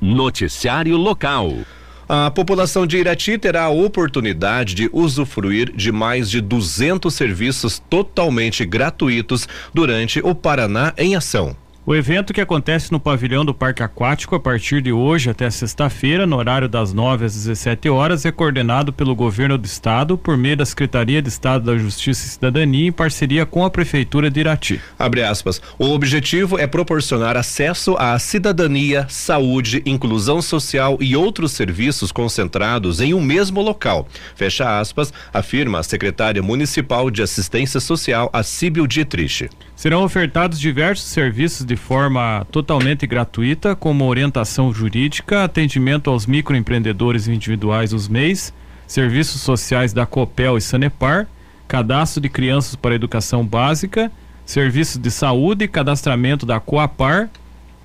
Noticiário 0.00 0.96
Local. 0.96 1.58
A 2.08 2.30
população 2.30 2.86
de 2.86 2.96
Irati 2.96 3.36
terá 3.36 3.64
a 3.64 3.70
oportunidade 3.70 4.74
de 4.74 4.88
usufruir 4.92 5.70
de 5.76 5.92
mais 5.92 6.30
de 6.30 6.40
200 6.40 7.12
serviços 7.12 7.82
totalmente 7.90 8.64
gratuitos 8.64 9.46
durante 9.74 10.18
o 10.20 10.34
Paraná 10.34 10.94
em 10.96 11.14
Ação. 11.14 11.54
O 11.88 11.96
evento 11.96 12.34
que 12.34 12.40
acontece 12.42 12.92
no 12.92 13.00
pavilhão 13.00 13.46
do 13.46 13.54
Parque 13.54 13.82
Aquático 13.82 14.34
a 14.34 14.38
partir 14.38 14.82
de 14.82 14.92
hoje 14.92 15.30
até 15.30 15.48
sexta-feira, 15.48 16.26
no 16.26 16.36
horário 16.36 16.68
das 16.68 16.92
9 16.92 17.24
às 17.24 17.32
17 17.32 17.88
horas, 17.88 18.26
é 18.26 18.30
coordenado 18.30 18.92
pelo 18.92 19.16
governo 19.16 19.56
do 19.56 19.64
estado 19.64 20.18
por 20.18 20.36
meio 20.36 20.58
da 20.58 20.66
Secretaria 20.66 21.22
de 21.22 21.30
Estado 21.30 21.64
da 21.64 21.78
Justiça 21.78 22.26
e 22.26 22.28
Cidadania 22.28 22.88
em 22.88 22.92
parceria 22.92 23.46
com 23.46 23.64
a 23.64 23.70
prefeitura 23.70 24.30
de 24.30 24.40
Irati. 24.40 24.78
Abre 24.98 25.22
aspas. 25.22 25.62
O 25.78 25.86
objetivo 25.86 26.58
é 26.58 26.66
proporcionar 26.66 27.38
acesso 27.38 27.96
à 27.98 28.18
cidadania, 28.18 29.06
saúde, 29.08 29.82
inclusão 29.86 30.42
social 30.42 30.98
e 31.00 31.16
outros 31.16 31.52
serviços 31.52 32.12
concentrados 32.12 33.00
em 33.00 33.14
um 33.14 33.22
mesmo 33.22 33.62
local. 33.62 34.06
Fecha 34.36 34.78
aspas, 34.78 35.10
afirma 35.32 35.78
a 35.78 35.82
secretária 35.82 36.42
municipal 36.42 37.10
de 37.10 37.22
assistência 37.22 37.80
social, 37.80 38.28
a 38.30 38.42
Síbil 38.42 38.86
Dietrich. 38.86 39.48
Serão 39.78 40.02
ofertados 40.02 40.58
diversos 40.58 41.06
serviços 41.06 41.64
de 41.64 41.76
forma 41.76 42.44
totalmente 42.50 43.06
gratuita, 43.06 43.76
como 43.76 44.08
orientação 44.08 44.74
jurídica, 44.74 45.44
atendimento 45.44 46.10
aos 46.10 46.26
microempreendedores 46.26 47.28
individuais 47.28 47.90
dos 47.90 48.08
MEIs, 48.08 48.52
serviços 48.88 49.40
sociais 49.40 49.92
da 49.92 50.04
COPEL 50.04 50.58
e 50.58 50.60
Sanepar, 50.60 51.28
cadastro 51.68 52.20
de 52.20 52.28
crianças 52.28 52.74
para 52.74 52.96
educação 52.96 53.46
básica, 53.46 54.10
serviços 54.44 55.00
de 55.00 55.12
saúde, 55.12 55.68
cadastramento 55.68 56.44
da 56.44 56.58
Coapar, 56.58 57.30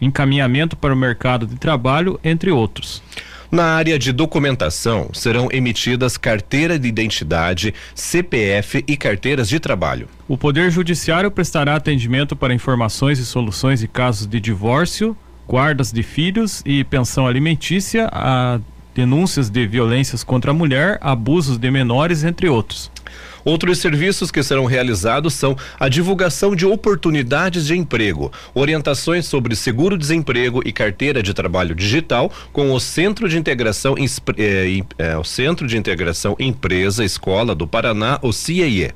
encaminhamento 0.01 0.75
para 0.75 0.95
o 0.95 0.98
mercado 0.98 1.45
de 1.45 1.57
trabalho, 1.57 2.20
entre 2.23 2.49
outros. 2.49 3.03
Na 3.53 3.66
área 3.66 3.99
de 3.99 4.12
documentação, 4.12 5.12
serão 5.13 5.48
emitidas 5.52 6.18
carteira 6.18 6.79
de 6.79 6.87
identidade, 6.87 7.71
CPF 7.93 8.84
e 8.87 8.98
carteiras 8.98 9.48
de 9.48 9.59
trabalho. 9.59 10.07
O 10.27 10.35
Poder 10.35 10.71
Judiciário 10.71 11.29
prestará 11.29 11.76
atendimento 11.76 12.35
para 12.35 12.51
informações 12.51 13.20
e 13.20 13.26
soluções 13.27 13.81
de 13.81 13.87
casos 13.87 14.26
de 14.26 14.40
divórcio, 14.40 15.15
guardas 15.48 15.91
de 15.91 16.01
filhos 16.01 16.63
e 16.65 16.84
pensão 16.84 17.27
alimentícia, 17.27 18.09
a 18.12 18.59
denúncias 18.96 19.51
de 19.51 19.68
violências 19.68 20.24
contra 20.24 20.49
a 20.49 20.54
mulher, 20.55 20.98
abusos 20.99 21.59
de 21.59 21.70
menores, 21.70 22.24
entre 22.24 22.49
outros. 22.49 22.90
Outros 23.46 23.80
serviços 23.80 24.32
que 24.32 24.41
serão 24.41 24.66
realizados 24.66 25.34
são 25.34 25.55
a 25.80 25.90
divulgação 25.90 26.55
de 26.55 26.66
oportunidades 26.66 27.66
de 27.68 27.77
emprego, 27.77 28.32
orientações 28.54 29.26
sobre 29.26 29.55
seguro-desemprego 29.55 30.62
e 30.66 30.72
carteira 30.72 31.22
de 31.22 31.34
trabalho 31.34 31.76
digital 31.76 32.32
com 32.52 32.71
o 32.74 32.80
Centro 32.80 33.27
de 33.27 33.38
Integração 33.38 33.96
eh, 34.38 34.80
eh, 34.98 35.18
o 35.18 35.24
Centro 35.24 35.68
de 35.68 35.77
Integração 35.77 36.36
Empresa 36.40 37.04
Escola 37.04 37.54
do 37.54 37.68
Paraná, 37.68 38.20
o 38.21 38.32
CIE. 38.32 38.94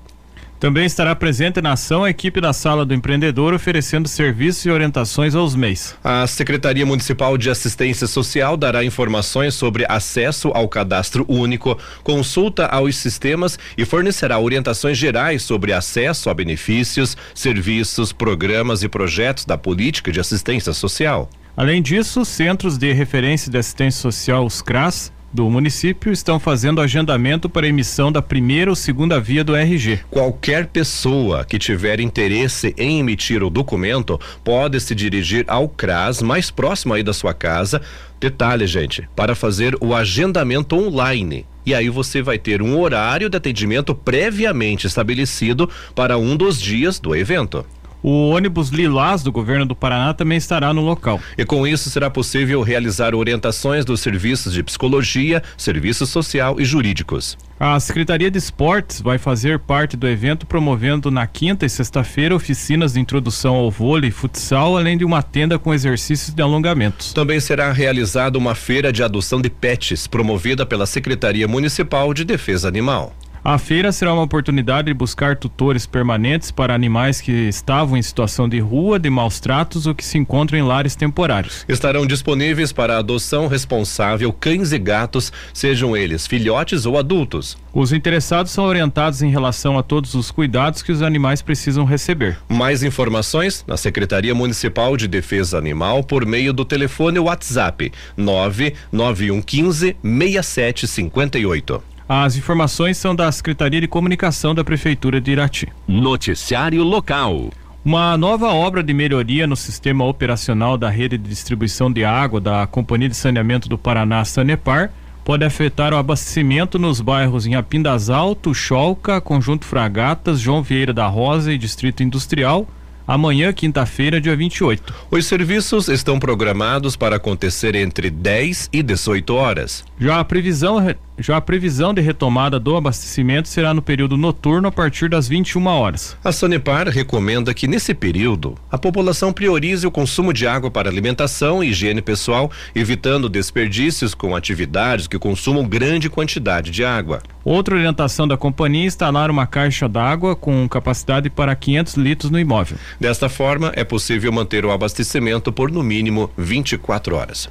Também 0.59 0.85
estará 0.85 1.15
presente 1.15 1.61
na 1.61 1.73
ação 1.73 2.03
a 2.03 2.09
equipe 2.09 2.41
da 2.41 2.51
Sala 2.51 2.83
do 2.83 2.91
Empreendedor 2.91 3.53
oferecendo 3.53 4.07
serviços 4.07 4.65
e 4.65 4.71
orientações 4.71 5.35
aos 5.35 5.55
MEIs. 5.55 5.95
A 6.03 6.25
Secretaria 6.25 6.83
Municipal 6.83 7.37
de 7.37 7.47
Assistência 7.51 8.07
Social 8.07 8.57
dará 8.57 8.83
informações 8.83 9.53
sobre 9.53 9.85
acesso 9.87 10.49
ao 10.55 10.67
cadastro 10.67 11.23
único, 11.27 11.77
consulta 12.03 12.65
aos 12.65 12.95
sistemas 12.95 13.59
e 13.77 13.85
fornecerá 13.85 14.39
orientações 14.39 14.97
gerais 14.97 15.43
sobre 15.43 15.73
acesso 15.73 16.27
a 16.27 16.33
benefícios, 16.33 17.15
serviços, 17.35 18.11
programas 18.11 18.81
e 18.81 18.89
projetos 18.89 19.45
da 19.45 19.59
política 19.59 20.11
de 20.11 20.19
assistência 20.19 20.73
social. 20.73 21.29
Além 21.55 21.83
disso, 21.83 22.25
centros 22.25 22.79
de 22.79 22.91
referência 22.93 23.51
de 23.51 23.59
assistência 23.59 24.01
social, 24.01 24.43
os 24.43 24.61
CRAS, 24.61 25.11
do 25.33 25.49
município 25.49 26.11
estão 26.11 26.39
fazendo 26.39 26.81
agendamento 26.81 27.49
para 27.49 27.67
emissão 27.67 28.11
da 28.11 28.21
primeira 28.21 28.71
ou 28.71 28.75
segunda 28.75 29.19
via 29.19 29.43
do 29.43 29.55
RG. 29.55 29.99
Qualquer 30.09 30.67
pessoa 30.67 31.43
que 31.43 31.59
tiver 31.59 31.99
interesse 31.99 32.73
em 32.77 32.99
emitir 32.99 33.43
o 33.43 33.49
documento 33.49 34.19
pode 34.43 34.79
se 34.79 34.95
dirigir 34.95 35.45
ao 35.47 35.67
CRAS 35.67 36.21
mais 36.21 36.49
próximo 36.49 36.93
aí 36.93 37.03
da 37.03 37.13
sua 37.13 37.33
casa. 37.33 37.81
Detalhe, 38.19 38.65
gente, 38.65 39.07
para 39.15 39.35
fazer 39.35 39.75
o 39.79 39.93
agendamento 39.93 40.75
online. 40.75 41.45
E 41.65 41.75
aí 41.75 41.89
você 41.89 42.21
vai 42.21 42.37
ter 42.37 42.61
um 42.61 42.79
horário 42.79 43.29
de 43.29 43.35
atendimento 43.35 43.93
previamente 43.93 44.87
estabelecido 44.87 45.69
para 45.93 46.17
um 46.17 46.37
dos 46.37 46.61
dias 46.61 46.97
do 46.97 47.13
evento. 47.13 47.65
O 48.01 48.29
ônibus 48.29 48.69
Lilás 48.69 49.23
do 49.23 49.31
governo 49.31 49.65
do 49.65 49.75
Paraná 49.75 50.13
também 50.13 50.37
estará 50.37 50.73
no 50.73 50.81
local. 50.81 51.19
E 51.37 51.43
com 51.43 51.65
isso 51.65 51.89
será 51.89 52.09
possível 52.09 52.61
realizar 52.61 53.15
orientações 53.15 53.83
dos 53.83 54.01
serviços 54.01 54.53
de 54.53 54.63
psicologia, 54.63 55.41
serviço 55.57 56.05
social 56.05 56.59
e 56.59 56.65
jurídicos. 56.65 57.37
A 57.59 57.79
Secretaria 57.79 58.29
de 58.29 58.37
Esportes 58.37 59.01
vai 59.01 59.17
fazer 59.17 59.57
parte 59.57 59.97
do 59.97 60.07
evento 60.07 60.45
promovendo 60.45 61.09
na 61.09 61.25
quinta 61.25 61.65
e 61.65 61.69
sexta-feira 61.69 62.35
oficinas 62.35 62.93
de 62.93 62.99
introdução 62.99 63.55
ao 63.55 63.71
vôlei 63.71 64.09
e 64.09 64.11
futsal, 64.11 64.77
além 64.77 64.95
de 64.95 65.03
uma 65.03 65.23
tenda 65.23 65.57
com 65.57 65.73
exercícios 65.73 66.35
de 66.35 66.41
alongamentos. 66.41 67.13
Também 67.13 67.39
será 67.39 67.71
realizada 67.71 68.37
uma 68.37 68.53
feira 68.53 68.93
de 68.93 69.01
adoção 69.01 69.41
de 69.41 69.49
pets 69.49 70.05
promovida 70.05 70.67
pela 70.67 70.85
Secretaria 70.85 71.47
Municipal 71.47 72.13
de 72.13 72.23
Defesa 72.23 72.67
Animal. 72.67 73.11
A 73.49 73.57
feira 73.57 73.93
será 73.93 74.13
uma 74.13 74.23
oportunidade 74.23 74.87
de 74.87 74.93
buscar 74.93 75.37
tutores 75.37 75.85
permanentes 75.85 76.51
para 76.51 76.75
animais 76.75 77.21
que 77.21 77.31
estavam 77.31 77.95
em 77.95 78.01
situação 78.01 78.49
de 78.49 78.59
rua, 78.59 78.99
de 78.99 79.09
maus 79.09 79.39
tratos 79.39 79.87
ou 79.87 79.95
que 79.95 80.03
se 80.03 80.17
encontram 80.17 80.59
em 80.59 80.63
lares 80.63 80.97
temporários. 80.97 81.63
Estarão 81.65 82.05
disponíveis 82.05 82.73
para 82.73 82.97
adoção 82.97 83.47
responsável 83.47 84.33
cães 84.33 84.73
e 84.73 84.77
gatos, 84.77 85.31
sejam 85.53 85.95
eles 85.95 86.27
filhotes 86.27 86.85
ou 86.85 86.97
adultos. 86.97 87.57
Os 87.73 87.93
interessados 87.93 88.51
são 88.51 88.65
orientados 88.65 89.21
em 89.21 89.29
relação 89.29 89.77
a 89.77 89.81
todos 89.81 90.13
os 90.13 90.29
cuidados 90.29 90.81
que 90.81 90.91
os 90.91 91.01
animais 91.01 91.41
precisam 91.41 91.85
receber. 91.85 92.37
Mais 92.49 92.83
informações 92.83 93.63
na 93.65 93.77
Secretaria 93.77 94.35
Municipal 94.35 94.97
de 94.97 95.07
Defesa 95.07 95.57
Animal 95.57 96.03
por 96.03 96.25
meio 96.25 96.51
do 96.51 96.65
telefone 96.65 97.17
WhatsApp 97.17 97.93
99115 98.17 99.95
6758. 100.03 101.96
As 102.09 102.37
informações 102.37 102.95
são 102.97 103.13
da 103.13 103.29
Secretaria 103.29 103.81
de 103.81 103.87
Comunicação 103.87 104.55
da 104.55 104.63
Prefeitura 104.63 105.19
de 105.19 105.31
Irati. 105.31 105.67
Noticiário 105.85 106.81
local. 106.81 107.49
Uma 107.83 108.17
nova 108.17 108.47
obra 108.53 108.81
de 108.81 108.93
melhoria 108.93 109.45
no 109.45 109.57
sistema 109.57 110.05
operacional 110.05 110.77
da 110.77 110.89
rede 110.89 111.17
de 111.17 111.27
distribuição 111.27 111.91
de 111.91 112.05
água 112.05 112.39
da 112.39 112.65
Companhia 112.65 113.09
de 113.09 113.15
Saneamento 113.15 113.67
do 113.67 113.77
Paraná, 113.77 114.23
Sanepar, 114.23 114.89
pode 115.25 115.43
afetar 115.43 115.93
o 115.93 115.97
abastecimento 115.97 116.79
nos 116.79 117.01
bairros 117.01 117.45
em 117.45 117.55
Apindasal, 117.55 118.33
Tuxolca, 118.35 119.19
Conjunto 119.19 119.65
Fragatas, 119.65 120.39
João 120.39 120.63
Vieira 120.63 120.93
da 120.93 121.07
Rosa 121.07 121.51
e 121.51 121.57
Distrito 121.57 122.03
Industrial, 122.03 122.65
amanhã, 123.05 123.51
quinta-feira, 123.51 124.21
dia 124.21 124.35
28. 124.35 124.93
Os 125.11 125.25
serviços 125.25 125.89
estão 125.89 126.19
programados 126.19 126.95
para 126.95 127.17
acontecer 127.17 127.75
entre 127.75 128.09
10 128.09 128.69
e 128.71 128.81
18 128.81 129.33
horas. 129.35 129.83
Já 129.99 130.21
a 130.21 130.25
previsão 130.25 130.77
já 131.17 131.37
a 131.37 131.41
previsão 131.41 131.93
de 131.93 132.01
retomada 132.01 132.59
do 132.59 132.75
abastecimento 132.75 133.47
será 133.47 133.73
no 133.73 133.81
período 133.81 134.17
noturno 134.17 134.67
a 134.67 134.71
partir 134.71 135.09
das 135.09 135.27
21 135.27 135.65
horas. 135.65 136.17
A 136.23 136.31
Sanepar 136.31 136.87
recomenda 136.89 137.53
que 137.53 137.67
nesse 137.67 137.93
período 137.93 138.55
a 138.71 138.77
população 138.77 139.33
priorize 139.33 139.85
o 139.85 139.91
consumo 139.91 140.31
de 140.31 140.47
água 140.47 140.69
para 140.69 140.89
alimentação 140.89 141.63
e 141.63 141.69
higiene 141.69 142.01
pessoal, 142.01 142.51
evitando 142.75 143.29
desperdícios 143.29 144.13
com 144.13 144.35
atividades 144.35 145.07
que 145.07 145.17
consumam 145.17 145.67
grande 145.67 146.09
quantidade 146.09 146.71
de 146.71 146.83
água. 146.83 147.21
Outra 147.43 147.75
orientação 147.75 148.27
da 148.27 148.35
companhia 148.35 148.83
é 148.83 148.87
instalar 148.87 149.31
uma 149.31 149.47
caixa 149.47 149.87
d'água 149.87 150.35
com 150.35 150.67
capacidade 150.67 151.29
para 151.29 151.55
500 151.55 151.93
litros 151.95 152.29
no 152.29 152.37
imóvel. 152.37 152.77
Desta 152.99 153.29
forma, 153.29 153.71
é 153.75 153.83
possível 153.83 154.31
manter 154.31 154.65
o 154.65 154.71
abastecimento 154.71 155.51
por 155.51 155.71
no 155.71 155.81
mínimo 155.81 156.29
24 156.37 157.15
horas. 157.15 157.49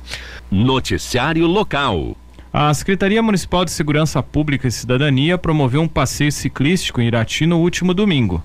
Noticiário 0.50 1.46
local. 1.46 2.16
A 2.58 2.72
Secretaria 2.72 3.22
Municipal 3.22 3.66
de 3.66 3.70
Segurança 3.70 4.22
Pública 4.22 4.66
e 4.66 4.72
Cidadania 4.72 5.36
promoveu 5.36 5.82
um 5.82 5.86
passeio 5.86 6.32
ciclístico 6.32 7.02
em 7.02 7.06
Irati 7.06 7.44
no 7.44 7.60
último 7.60 7.92
domingo. 7.92 8.42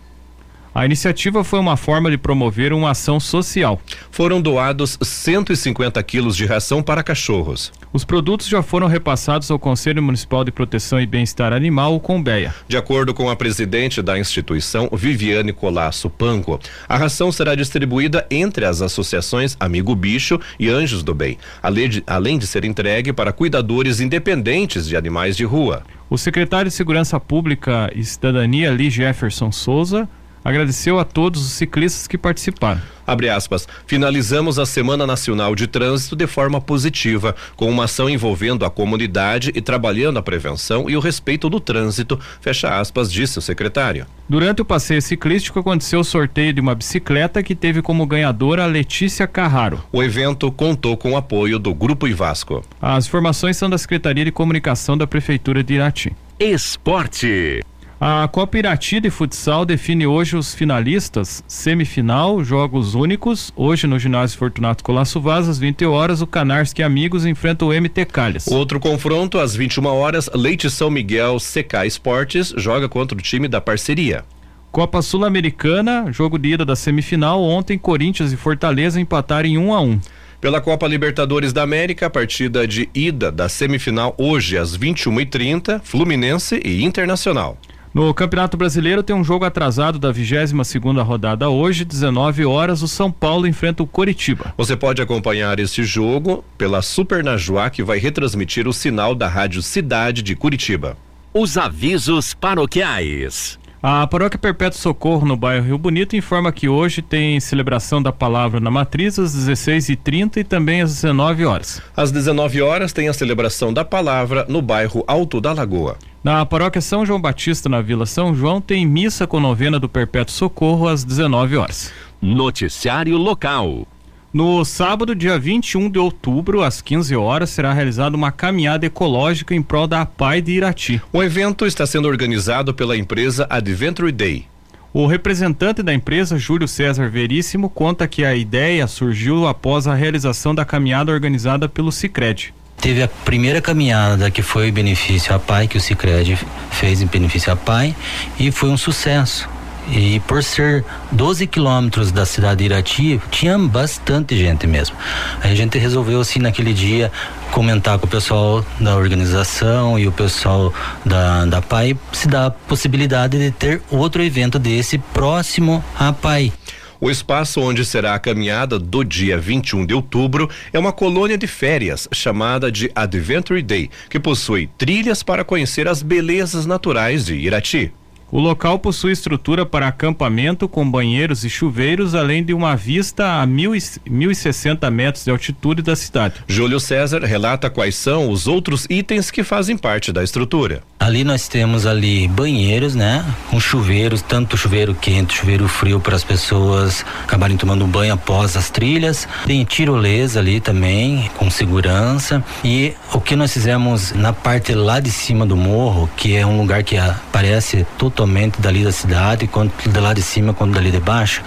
A 0.73 0.85
iniciativa 0.85 1.43
foi 1.43 1.59
uma 1.59 1.75
forma 1.75 2.09
de 2.09 2.17
promover 2.17 2.71
uma 2.71 2.91
ação 2.91 3.19
social. 3.19 3.81
Foram 4.09 4.41
doados 4.41 4.97
150 5.01 6.01
quilos 6.03 6.37
de 6.37 6.45
ração 6.45 6.81
para 6.81 7.03
cachorros. 7.03 7.73
Os 7.91 8.05
produtos 8.05 8.47
já 8.47 8.63
foram 8.63 8.87
repassados 8.87 9.51
ao 9.51 9.59
Conselho 9.59 10.01
Municipal 10.01 10.45
de 10.45 10.51
Proteção 10.51 11.01
e 11.01 11.05
Bem-Estar 11.05 11.51
Animal, 11.51 11.93
o 11.93 11.99
Combeia. 11.99 12.55
De 12.69 12.77
acordo 12.77 13.13
com 13.13 13.29
a 13.29 13.35
presidente 13.35 14.01
da 14.01 14.17
instituição, 14.17 14.89
Viviane 14.93 15.51
Colasso 15.51 16.09
Panco, 16.09 16.57
a 16.87 16.95
ração 16.95 17.33
será 17.33 17.53
distribuída 17.53 18.25
entre 18.31 18.63
as 18.63 18.81
associações 18.81 19.57
Amigo 19.59 19.93
Bicho 19.93 20.39
e 20.57 20.69
Anjos 20.69 21.03
do 21.03 21.13
Bem, 21.13 21.37
além 21.61 22.37
de, 22.39 22.47
ser 22.47 22.63
entregue 22.63 23.11
para 23.11 23.33
cuidadores 23.33 23.99
independentes 23.99 24.87
de 24.87 24.95
animais 24.95 25.35
de 25.35 25.43
rua. 25.43 25.83
O 26.09 26.17
secretário 26.17 26.69
de 26.69 26.75
Segurança 26.75 27.19
Pública 27.19 27.91
e 27.93 28.05
Cidadania, 28.05 28.71
Lee 28.71 28.89
Jefferson 28.89 29.51
Souza, 29.51 30.07
agradeceu 30.43 30.99
a 30.99 31.05
todos 31.05 31.45
os 31.45 31.51
ciclistas 31.51 32.07
que 32.07 32.17
participaram. 32.17 32.81
Abre 33.05 33.29
aspas. 33.29 33.67
Finalizamos 33.85 34.57
a 34.57 34.65
Semana 34.65 35.05
Nacional 35.05 35.55
de 35.55 35.67
Trânsito 35.67 36.15
de 36.15 36.27
forma 36.27 36.61
positiva, 36.61 37.35
com 37.55 37.69
uma 37.69 37.85
ação 37.85 38.09
envolvendo 38.09 38.63
a 38.63 38.69
comunidade 38.69 39.51
e 39.53 39.61
trabalhando 39.61 40.17
a 40.17 40.21
prevenção 40.21 40.89
e 40.89 40.95
o 40.95 40.99
respeito 40.99 41.49
do 41.49 41.59
trânsito, 41.59 42.19
fecha 42.39 42.79
aspas, 42.79 43.11
disse 43.11 43.37
o 43.37 43.41
secretário. 43.41 44.05
Durante 44.29 44.61
o 44.61 44.65
passeio 44.65 45.01
ciclístico 45.01 45.59
aconteceu 45.59 45.99
o 45.99 46.05
sorteio 46.05 46.53
de 46.53 46.61
uma 46.61 46.73
bicicleta 46.73 47.43
que 47.43 47.55
teve 47.55 47.81
como 47.81 48.05
ganhadora 48.05 48.63
a 48.63 48.67
Letícia 48.67 49.27
Carraro. 49.27 49.83
O 49.91 50.01
evento 50.01 50.51
contou 50.51 50.95
com 50.95 51.11
o 51.11 51.17
apoio 51.17 51.59
do 51.59 51.73
Grupo 51.73 52.07
Ivasco. 52.07 52.63
As 52.81 53.07
informações 53.07 53.57
são 53.57 53.69
da 53.69 53.77
Secretaria 53.77 54.23
de 54.23 54.31
Comunicação 54.31 54.97
da 54.97 55.05
Prefeitura 55.05 55.63
de 55.63 55.73
Irati. 55.73 56.15
Esporte. 56.39 57.61
A 58.03 58.27
Copa 58.27 58.57
Irati 58.57 58.99
de 58.99 59.11
Futsal 59.11 59.63
define 59.63 60.07
hoje 60.07 60.35
os 60.35 60.55
finalistas, 60.55 61.43
semifinal, 61.47 62.43
jogos 62.43 62.95
únicos. 62.95 63.53
Hoje 63.55 63.85
no 63.85 63.99
ginásio 63.99 64.39
Fortunato 64.39 64.83
Colasso 64.83 65.21
Vaz, 65.21 65.47
às 65.47 65.59
20 65.59 65.85
horas, 65.85 66.19
o 66.19 66.25
Canarski 66.25 66.81
Amigos 66.81 67.27
enfrenta 67.27 67.63
o 67.63 67.67
MT 67.67 68.05
Calhas. 68.05 68.47
Outro 68.47 68.79
confronto, 68.79 69.37
às 69.37 69.55
21 69.55 69.85
horas, 69.85 70.31
Leite 70.33 70.67
São 70.71 70.89
Miguel 70.89 71.37
CK 71.37 71.85
Esportes 71.85 72.51
joga 72.57 72.89
contra 72.89 73.15
o 73.15 73.21
time 73.21 73.47
da 73.47 73.61
parceria. 73.61 74.25
Copa 74.71 75.03
Sul-Americana, 75.03 76.11
jogo 76.11 76.39
de 76.39 76.53
ida 76.53 76.65
da 76.65 76.75
semifinal. 76.75 77.43
Ontem, 77.43 77.77
Corinthians 77.77 78.33
e 78.33 78.35
Fortaleza 78.35 78.99
empataram 78.99 79.47
em 79.47 79.59
1 79.59 79.73
a 79.75 79.79
1 79.79 80.01
pela 80.41 80.59
Copa 80.59 80.87
Libertadores 80.87 81.53
da 81.53 81.61
América, 81.61 82.09
partida 82.09 82.67
de 82.67 82.89
ida 82.95 83.31
da 83.31 83.47
semifinal 83.47 84.15
hoje 84.17 84.57
às 84.57 84.75
21h30, 84.75 85.79
Fluminense 85.83 86.59
e 86.65 86.83
Internacional. 86.83 87.59
No 87.93 88.13
Campeonato 88.13 88.55
Brasileiro 88.55 89.03
tem 89.03 89.13
um 89.13 89.23
jogo 89.23 89.43
atrasado 89.43 89.99
da 89.99 90.13
22 90.13 90.65
segunda 90.65 91.03
rodada 91.03 91.49
hoje, 91.49 91.83
19 91.83 92.45
horas, 92.45 92.81
o 92.81 92.87
São 92.87 93.11
Paulo 93.11 93.45
enfrenta 93.45 93.83
o 93.83 93.87
Coritiba. 93.87 94.53
Você 94.57 94.77
pode 94.77 95.01
acompanhar 95.01 95.59
este 95.59 95.83
jogo 95.83 96.41
pela 96.57 96.81
Super 96.81 97.21
Najuá 97.21 97.69
que 97.69 97.83
vai 97.83 97.99
retransmitir 97.99 98.65
o 98.65 98.71
sinal 98.71 99.13
da 99.13 99.27
Rádio 99.27 99.61
Cidade 99.61 100.21
de 100.21 100.37
Curitiba. 100.37 100.97
Os 101.33 101.57
avisos 101.57 102.33
paroquiais. 102.33 103.59
A 103.83 104.05
Paróquia 104.05 104.37
Perpétuo 104.37 104.77
Socorro, 104.77 105.25
no 105.25 105.35
bairro 105.35 105.65
Rio 105.65 105.77
Bonito, 105.77 106.15
informa 106.15 106.51
que 106.51 106.69
hoje 106.69 107.01
tem 107.01 107.39
celebração 107.39 107.99
da 107.99 108.11
palavra 108.11 108.59
na 108.59 108.69
matriz 108.69 109.17
às 109.17 109.35
16h30 109.35 110.37
e 110.37 110.43
também 110.43 110.81
às 110.81 110.93
19 110.93 111.45
horas. 111.45 111.81
Às 111.97 112.11
19 112.11 112.61
horas 112.61 112.93
tem 112.93 113.09
a 113.09 113.13
celebração 113.13 113.73
da 113.73 113.83
palavra 113.83 114.45
no 114.47 114.61
bairro 114.61 115.03
Alto 115.07 115.41
da 115.41 115.51
Lagoa. 115.51 115.97
Na 116.23 116.45
paróquia 116.45 116.79
São 116.79 117.03
João 117.03 117.19
Batista, 117.19 117.67
na 117.67 117.81
Vila 117.81 118.05
São 118.05 118.35
João, 118.35 118.61
tem 118.61 118.85
missa 118.85 119.25
com 119.25 119.39
novena 119.39 119.79
do 119.79 119.89
Perpétuo 119.89 120.35
Socorro 120.35 120.87
às 120.87 121.03
19 121.03 121.57
horas. 121.57 121.91
Noticiário 122.21 123.17
local. 123.17 123.87
No 124.33 124.63
sábado, 124.63 125.13
dia 125.13 125.37
21 125.37 125.89
de 125.89 125.99
outubro, 125.99 126.63
às 126.63 126.81
15 126.81 127.13
horas, 127.17 127.49
será 127.49 127.73
realizada 127.73 128.15
uma 128.15 128.31
caminhada 128.31 128.85
ecológica 128.85 129.53
em 129.53 129.61
prol 129.61 129.87
da 129.87 130.03
APAI 130.03 130.41
de 130.41 130.53
Irati. 130.53 131.01
O 131.11 131.21
evento 131.21 131.65
está 131.65 131.85
sendo 131.85 132.07
organizado 132.07 132.73
pela 132.73 132.95
empresa 132.95 133.45
Adventure 133.49 134.09
Day. 134.09 134.45
O 134.93 135.05
representante 135.05 135.83
da 135.83 135.93
empresa, 135.93 136.37
Júlio 136.37 136.65
César 136.65 137.09
Veríssimo, 137.09 137.69
conta 137.69 138.07
que 138.07 138.23
a 138.23 138.33
ideia 138.33 138.87
surgiu 138.87 139.45
após 139.49 139.85
a 139.85 139.93
realização 139.93 140.55
da 140.55 140.63
caminhada 140.63 141.11
organizada 141.11 141.67
pelo 141.67 141.91
Cicred. 141.91 142.53
Teve 142.77 143.03
a 143.03 143.09
primeira 143.09 143.61
caminhada 143.61 144.31
que 144.31 144.41
foi 144.41 144.71
benefício 144.71 145.35
à 145.35 145.39
PAI, 145.39 145.67
que 145.67 145.77
o 145.77 145.81
Cicred 145.81 146.39
fez 146.71 147.01
em 147.01 147.05
benefício 147.05 147.51
à 147.51 147.55
PAI, 147.57 147.93
e 148.39 148.49
foi 148.49 148.69
um 148.69 148.77
sucesso. 148.77 149.49
E 149.89 150.19
por 150.21 150.43
ser 150.43 150.85
12 151.11 151.47
quilômetros 151.47 152.11
da 152.11 152.25
cidade 152.25 152.59
de 152.59 152.65
Irati, 152.65 153.21
tinha 153.29 153.57
bastante 153.57 154.37
gente 154.37 154.67
mesmo. 154.67 154.95
Aí 155.41 155.51
a 155.51 155.55
gente 155.55 155.77
resolveu, 155.77 156.21
assim, 156.21 156.39
naquele 156.39 156.73
dia, 156.73 157.11
comentar 157.51 157.97
com 157.99 158.05
o 158.05 158.09
pessoal 158.09 158.65
da 158.79 158.95
organização 158.95 159.97
e 159.99 160.07
o 160.07 160.11
pessoal 160.11 160.73
da, 161.05 161.45
da 161.45 161.61
PAI 161.61 161.97
se 162.13 162.27
dá 162.27 162.47
a 162.47 162.51
possibilidade 162.51 163.37
de 163.37 163.51
ter 163.51 163.81
outro 163.89 164.23
evento 164.23 164.57
desse 164.57 164.97
próximo 164.97 165.83
à 165.97 166.13
PAI. 166.13 166.53
O 166.99 167.09
espaço 167.09 167.59
onde 167.59 167.83
será 167.83 168.13
a 168.13 168.19
caminhada 168.19 168.77
do 168.77 169.03
dia 169.03 169.35
21 169.35 169.87
de 169.87 169.93
outubro 169.95 170.47
é 170.71 170.77
uma 170.77 170.91
colônia 170.93 171.35
de 171.35 171.47
férias 171.47 172.07
chamada 172.11 172.71
de 172.71 172.91
Adventure 172.93 173.59
Day, 173.63 173.89
que 174.07 174.19
possui 174.19 174.69
trilhas 174.77 175.23
para 175.23 175.43
conhecer 175.43 175.87
as 175.87 176.03
belezas 176.03 176.67
naturais 176.67 177.25
de 177.25 177.33
Irati. 177.33 177.91
O 178.31 178.39
local 178.39 178.79
possui 178.79 179.11
estrutura 179.11 179.65
para 179.65 179.89
acampamento 179.89 180.65
com 180.65 180.89
banheiros 180.89 181.43
e 181.43 181.49
chuveiros, 181.49 182.15
além 182.15 182.41
de 182.41 182.53
uma 182.53 182.77
vista 182.77 183.41
a 183.41 183.45
mil 183.45 183.75
e, 183.75 183.79
1.060 183.79 184.89
metros 184.89 185.25
de 185.25 185.31
altitude 185.31 185.81
da 185.81 185.97
cidade. 185.97 186.35
Júlio 186.47 186.79
César 186.79 187.19
relata 187.25 187.69
quais 187.69 187.95
são 187.95 188.31
os 188.31 188.47
outros 188.47 188.87
itens 188.89 189.29
que 189.29 189.43
fazem 189.43 189.77
parte 189.77 190.13
da 190.13 190.23
estrutura. 190.23 190.81
Ali 191.01 191.23
nós 191.23 191.47
temos 191.47 191.87
ali 191.87 192.27
banheiros, 192.27 192.93
né? 192.93 193.25
Com 193.49 193.59
chuveiros, 193.59 194.21
tanto 194.21 194.55
chuveiro 194.55 194.93
quente, 194.93 195.33
chuveiro 195.33 195.67
frio 195.67 195.99
para 195.99 196.15
as 196.15 196.23
pessoas 196.23 197.03
acabarem 197.23 197.57
tomando 197.57 197.87
banho 197.87 198.13
após 198.13 198.55
as 198.55 198.69
trilhas. 198.69 199.27
Tem 199.47 199.65
tirolesa 199.65 200.39
ali 200.39 200.59
também, 200.59 201.27
com 201.37 201.49
segurança. 201.49 202.43
E 202.63 202.93
o 203.11 203.19
que 203.19 203.35
nós 203.35 203.51
fizemos 203.51 204.11
na 204.11 204.31
parte 204.31 204.75
lá 204.75 204.99
de 204.99 205.09
cima 205.09 205.43
do 205.43 205.57
morro, 205.57 206.07
que 206.15 206.35
é 206.35 206.45
um 206.45 206.55
lugar 206.55 206.83
que 206.83 206.95
aparece 206.97 207.83
totalmente 207.97 208.61
dali 208.61 208.83
da 208.83 208.91
cidade, 208.91 209.47
quanto 209.47 209.89
de 209.89 209.99
lá 209.99 210.13
de 210.13 210.21
cima 210.21 210.53
quanto 210.53 210.75
dali 210.75 210.91
de 210.91 210.99
baixo, 210.99 211.41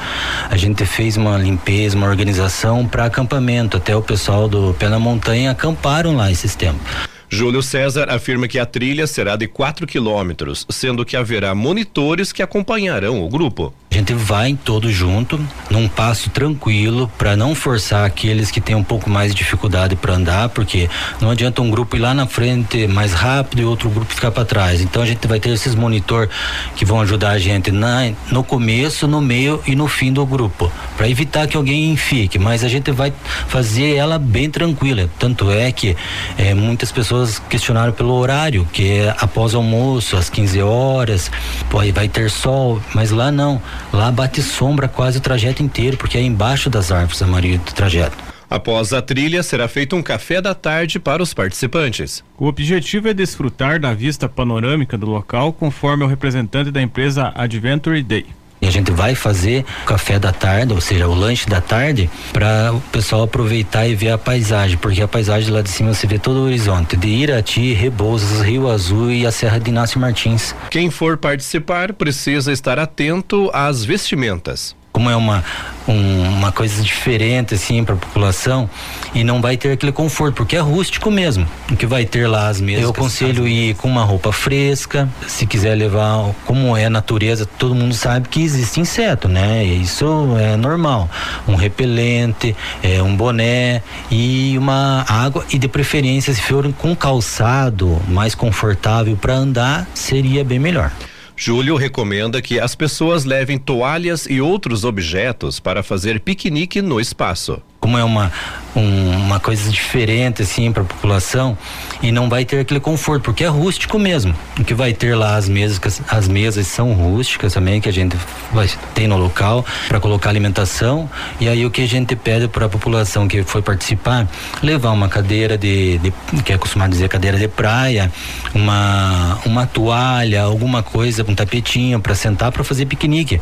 a 0.50 0.56
gente 0.56 0.84
fez 0.84 1.16
uma 1.16 1.38
limpeza, 1.38 1.96
uma 1.96 2.08
organização 2.08 2.84
para 2.84 3.04
acampamento. 3.04 3.76
Até 3.76 3.94
o 3.94 4.02
pessoal 4.02 4.48
do 4.48 4.74
Pé 4.76 4.88
na 4.88 4.98
Montanha 4.98 5.52
acamparam 5.52 6.16
lá 6.16 6.28
esses 6.28 6.56
tempos. 6.56 7.13
Júlio 7.34 7.64
César 7.64 8.10
afirma 8.10 8.46
que 8.46 8.60
a 8.60 8.64
trilha 8.64 9.08
será 9.08 9.34
de 9.34 9.48
4 9.48 9.88
quilômetros, 9.88 10.64
sendo 10.70 11.04
que 11.04 11.16
haverá 11.16 11.52
monitores 11.52 12.32
que 12.32 12.44
acompanharão 12.44 13.24
o 13.24 13.28
grupo. 13.28 13.74
A 13.94 13.96
gente 13.96 14.12
vai 14.12 14.58
todo 14.64 14.90
junto, 14.90 15.38
num 15.70 15.86
passo 15.86 16.28
tranquilo, 16.28 17.08
para 17.16 17.36
não 17.36 17.54
forçar 17.54 18.04
aqueles 18.04 18.50
que 18.50 18.60
têm 18.60 18.74
um 18.74 18.82
pouco 18.82 19.08
mais 19.08 19.30
de 19.30 19.38
dificuldade 19.38 19.94
para 19.94 20.14
andar, 20.14 20.48
porque 20.48 20.90
não 21.20 21.30
adianta 21.30 21.62
um 21.62 21.70
grupo 21.70 21.94
ir 21.94 22.00
lá 22.00 22.12
na 22.12 22.26
frente 22.26 22.88
mais 22.88 23.12
rápido 23.12 23.62
e 23.62 23.64
outro 23.64 23.88
grupo 23.88 24.12
ficar 24.12 24.32
para 24.32 24.44
trás. 24.44 24.80
Então 24.80 25.00
a 25.00 25.06
gente 25.06 25.24
vai 25.28 25.38
ter 25.38 25.50
esses 25.50 25.76
monitor 25.76 26.28
que 26.74 26.84
vão 26.84 27.00
ajudar 27.02 27.30
a 27.30 27.38
gente 27.38 27.70
na, 27.70 28.10
no 28.32 28.42
começo, 28.42 29.06
no 29.06 29.20
meio 29.20 29.62
e 29.64 29.76
no 29.76 29.86
fim 29.86 30.12
do 30.12 30.26
grupo, 30.26 30.72
para 30.96 31.08
evitar 31.08 31.46
que 31.46 31.56
alguém 31.56 31.96
fique. 31.96 32.36
Mas 32.36 32.64
a 32.64 32.68
gente 32.68 32.90
vai 32.90 33.12
fazer 33.46 33.94
ela 33.94 34.18
bem 34.18 34.50
tranquila. 34.50 35.08
Tanto 35.20 35.52
é 35.52 35.70
que 35.70 35.96
é, 36.36 36.52
muitas 36.52 36.90
pessoas 36.90 37.40
questionaram 37.48 37.92
pelo 37.92 38.14
horário, 38.14 38.66
que 38.72 38.90
é 38.90 39.14
após 39.20 39.54
almoço, 39.54 40.16
às 40.16 40.28
15 40.28 40.60
horas, 40.62 41.30
pô, 41.70 41.78
vai 41.92 42.08
ter 42.08 42.28
sol, 42.28 42.82
mas 42.92 43.12
lá 43.12 43.30
não. 43.30 43.62
Lá 43.94 44.10
bate 44.10 44.42
sombra 44.42 44.88
quase 44.88 45.18
o 45.18 45.20
trajeto 45.20 45.62
inteiro, 45.62 45.96
porque 45.96 46.18
é 46.18 46.20
embaixo 46.20 46.68
das 46.68 46.90
árvores 46.90 47.22
a 47.22 47.28
maioria 47.28 47.58
do 47.58 47.72
trajeto. 47.72 48.16
Após 48.50 48.92
a 48.92 49.00
trilha, 49.00 49.40
será 49.40 49.68
feito 49.68 49.94
um 49.94 50.02
café 50.02 50.40
da 50.40 50.52
tarde 50.52 50.98
para 50.98 51.22
os 51.22 51.32
participantes. 51.32 52.24
O 52.36 52.46
objetivo 52.46 53.08
é 53.08 53.14
desfrutar 53.14 53.78
da 53.78 53.94
vista 53.94 54.28
panorâmica 54.28 54.98
do 54.98 55.06
local, 55.06 55.52
conforme 55.52 56.02
o 56.02 56.08
representante 56.08 56.72
da 56.72 56.82
empresa 56.82 57.32
Adventure 57.36 58.02
Day. 58.02 58.26
E 58.64 58.66
a 58.66 58.70
gente 58.70 58.90
vai 58.90 59.14
fazer 59.14 59.62
o 59.82 59.84
café 59.84 60.18
da 60.18 60.32
tarde, 60.32 60.72
ou 60.72 60.80
seja, 60.80 61.06
o 61.06 61.12
lanche 61.12 61.46
da 61.46 61.60
tarde, 61.60 62.08
para 62.32 62.72
o 62.72 62.80
pessoal 62.80 63.24
aproveitar 63.24 63.86
e 63.86 63.94
ver 63.94 64.08
a 64.08 64.16
paisagem, 64.16 64.78
porque 64.78 65.02
a 65.02 65.06
paisagem 65.06 65.52
lá 65.52 65.60
de 65.60 65.68
cima 65.68 65.92
você 65.92 66.06
vê 66.06 66.18
todo 66.18 66.38
o 66.38 66.44
horizonte 66.44 66.96
de 66.96 67.08
Irati, 67.08 67.74
Rebouças, 67.74 68.40
Rio 68.40 68.70
Azul 68.70 69.12
e 69.12 69.26
a 69.26 69.30
Serra 69.30 69.60
de 69.60 69.68
Inácio 69.68 70.00
Martins. 70.00 70.54
Quem 70.70 70.90
for 70.90 71.18
participar 71.18 71.92
precisa 71.92 72.52
estar 72.52 72.78
atento 72.78 73.50
às 73.52 73.84
vestimentas 73.84 74.74
como 74.94 75.10
é 75.10 75.16
uma, 75.16 75.42
um, 75.88 76.22
uma 76.28 76.52
coisa 76.52 76.80
diferente 76.80 77.52
assim 77.52 77.82
para 77.84 77.96
a 77.96 77.98
população 77.98 78.70
e 79.12 79.24
não 79.24 79.40
vai 79.42 79.56
ter 79.56 79.72
aquele 79.72 79.90
conforto, 79.90 80.36
porque 80.36 80.54
é 80.54 80.60
rústico 80.60 81.10
mesmo. 81.10 81.44
O 81.68 81.76
que 81.76 81.84
vai 81.84 82.04
ter 82.04 82.28
lá 82.28 82.46
as 82.46 82.60
mesas. 82.60 82.84
Eu 82.84 82.90
aconselho 82.90 83.46
ir 83.46 83.74
com 83.74 83.88
uma 83.88 84.04
roupa 84.04 84.30
fresca, 84.30 85.08
se 85.26 85.46
quiser 85.46 85.74
levar, 85.74 86.32
como 86.46 86.76
é 86.76 86.84
a 86.84 86.90
natureza, 86.90 87.44
todo 87.44 87.74
mundo 87.74 87.92
sabe 87.92 88.28
que 88.28 88.40
existe 88.40 88.80
inseto, 88.80 89.26
né? 89.28 89.64
Isso 89.64 90.06
é 90.38 90.56
normal. 90.56 91.10
Um 91.48 91.56
repelente, 91.56 92.54
é, 92.80 93.02
um 93.02 93.16
boné 93.16 93.82
e 94.08 94.56
uma 94.56 95.04
água 95.08 95.44
e 95.50 95.58
de 95.58 95.66
preferência 95.66 96.32
se 96.32 96.40
for 96.40 96.72
com 96.74 96.94
calçado 96.94 98.00
mais 98.06 98.32
confortável 98.32 99.16
para 99.16 99.34
andar, 99.34 99.88
seria 99.92 100.44
bem 100.44 100.60
melhor. 100.60 100.92
Júlio 101.36 101.76
recomenda 101.76 102.40
que 102.40 102.60
as 102.60 102.74
pessoas 102.74 103.24
levem 103.24 103.58
toalhas 103.58 104.26
e 104.26 104.40
outros 104.40 104.84
objetos 104.84 105.58
para 105.58 105.82
fazer 105.82 106.20
piquenique 106.20 106.80
no 106.80 107.00
espaço. 107.00 107.60
Como 107.84 107.98
é 107.98 108.02
uma 108.02 108.32
um, 108.74 109.10
uma 109.10 109.38
coisa 109.38 109.70
diferente 109.70 110.40
assim 110.40 110.72
para 110.72 110.82
a 110.82 110.86
população 110.86 111.56
e 112.02 112.10
não 112.10 112.30
vai 112.30 112.46
ter 112.46 112.60
aquele 112.60 112.80
conforto 112.80 113.22
porque 113.22 113.44
é 113.44 113.46
rústico 113.46 113.98
mesmo. 113.98 114.34
O 114.58 114.64
que 114.64 114.72
vai 114.72 114.94
ter 114.94 115.14
lá 115.14 115.36
as 115.36 115.50
mesas 115.50 115.78
as 116.08 116.26
mesas 116.26 116.66
são 116.66 116.94
rústicas 116.94 117.52
também 117.52 117.82
que 117.82 117.88
a 117.88 117.92
gente 117.92 118.16
vai 118.54 118.68
ter 118.94 119.06
no 119.06 119.18
local 119.18 119.66
para 119.86 120.00
colocar 120.00 120.30
alimentação 120.30 121.10
e 121.38 121.46
aí 121.46 121.66
o 121.66 121.70
que 121.70 121.82
a 121.82 121.86
gente 121.86 122.16
pede 122.16 122.48
para 122.48 122.64
a 122.64 122.68
população 122.70 123.28
que 123.28 123.42
foi 123.42 123.60
participar 123.60 124.26
levar 124.62 124.92
uma 124.92 125.10
cadeira 125.10 125.58
de, 125.58 125.98
de 125.98 126.12
que 126.42 126.52
é 126.52 126.54
acostumado 126.56 126.90
dizer 126.90 127.10
cadeira 127.10 127.36
de 127.36 127.48
praia 127.48 128.10
uma 128.54 129.38
uma 129.44 129.66
toalha 129.66 130.40
alguma 130.40 130.82
coisa 130.82 131.22
um 131.28 131.34
tapetinho 131.34 132.00
para 132.00 132.14
sentar 132.14 132.50
para 132.50 132.64
fazer 132.64 132.86
piquenique 132.86 133.38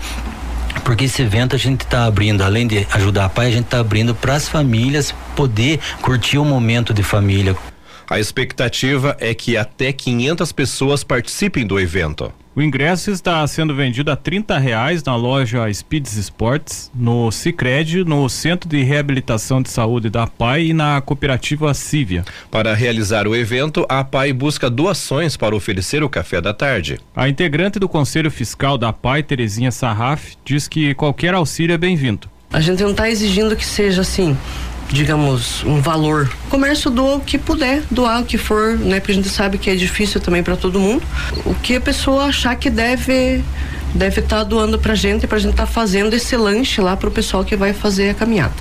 porque 0.85 1.05
esse 1.05 1.23
evento 1.23 1.55
a 1.55 1.59
gente 1.59 1.83
está 1.83 2.05
abrindo, 2.05 2.43
além 2.43 2.67
de 2.67 2.87
ajudar 2.93 3.27
a 3.27 3.29
pai, 3.29 3.49
a 3.49 3.51
gente 3.51 3.65
está 3.65 3.81
abrindo 3.81 4.15
para 4.15 4.35
as 4.35 4.49
famílias 4.49 5.15
poder 5.37 5.79
curtir 6.01 6.39
o 6.39 6.45
momento 6.45 6.93
de 6.93 7.03
família. 7.03 7.57
A 8.09 8.19
expectativa 8.19 9.17
é 9.21 9.35
que 9.35 9.57
até 9.57 9.93
500 9.93 10.53
pessoas 10.53 11.05
participem 11.05 11.67
do 11.67 11.81
evento. 11.81 12.33
O 12.55 12.61
ingresso 12.61 13.11
está 13.11 13.47
sendo 13.47 13.75
vendido 13.75 14.11
a 14.11 14.17
30 14.17 14.59
reais 14.59 15.03
na 15.03 15.17
loja 15.17 15.73
Speeds 15.73 16.19
Sports, 16.19 16.91
no 16.95 17.33
Cicred, 17.33 18.05
no 18.05 18.29
Centro 18.29 18.69
de 18.69 18.83
Reabilitação 18.83 19.63
de 19.63 19.71
Saúde 19.71 20.11
da 20.11 20.27
PAI 20.27 20.67
e 20.67 20.73
na 20.75 21.01
cooperativa 21.01 21.73
Cívia. 21.73 22.27
Para 22.51 22.75
realizar 22.75 23.27
o 23.27 23.35
evento, 23.35 23.87
a 23.89 24.05
PAI 24.05 24.35
busca 24.35 24.69
doações 24.69 25.35
para 25.35 25.57
oferecer 25.57 26.03
o 26.03 26.11
café 26.11 26.43
da 26.43 26.53
tarde. 26.53 26.99
A 27.17 27.27
integrante 27.27 27.79
do 27.79 27.89
Conselho 27.89 28.31
Fiscal 28.31 28.77
da 28.77 28.93
PAI, 28.93 29.23
Terezinha 29.23 29.71
Sarraf, 29.71 30.35
diz 30.45 30.69
que 30.69 30.93
qualquer 30.95 31.33
auxílio 31.33 31.73
é 31.73 31.79
bem-vindo. 31.79 32.29
A 32.53 32.61
gente 32.61 32.83
não 32.83 32.91
está 32.91 33.09
exigindo 33.09 33.57
que 33.57 33.65
seja 33.65 34.03
assim 34.03 34.37
digamos, 34.93 35.65
um 35.65 35.81
valor. 35.81 36.31
O 36.47 36.51
comércio 36.51 36.91
doa 36.91 37.17
o 37.17 37.21
que 37.21 37.39
puder, 37.39 37.83
doar 37.91 38.21
o 38.21 38.25
que 38.25 38.37
for, 38.37 38.79
né? 38.79 39.01
Porque 39.01 39.13
a 39.13 39.15
gente 39.15 39.29
sabe 39.29 39.59
que 39.59 39.71
é 39.71 39.75
difícil 39.75 40.21
também 40.21 40.43
para 40.43 40.57
todo 40.57 40.79
mundo. 40.79 41.03
O 41.47 41.55
que 41.55 41.77
a 41.77 41.81
pessoa 41.81 42.25
achar 42.25 42.55
que 42.57 42.69
deve 42.69 43.43
deve 43.95 44.21
estar 44.21 44.39
tá 44.39 44.45
doando 44.45 44.79
pra 44.79 44.95
gente, 44.95 45.27
pra 45.27 45.39
gente 45.39 45.53
estar 45.53 45.67
tá 45.67 45.71
fazendo 45.71 46.15
esse 46.15 46.37
lanche 46.37 46.81
lá 46.81 46.97
pro 46.97 47.11
pessoal 47.11 47.45
que 47.45 47.57
vai 47.57 47.73
fazer 47.73 48.11
a 48.11 48.15
caminhada. 48.15 48.55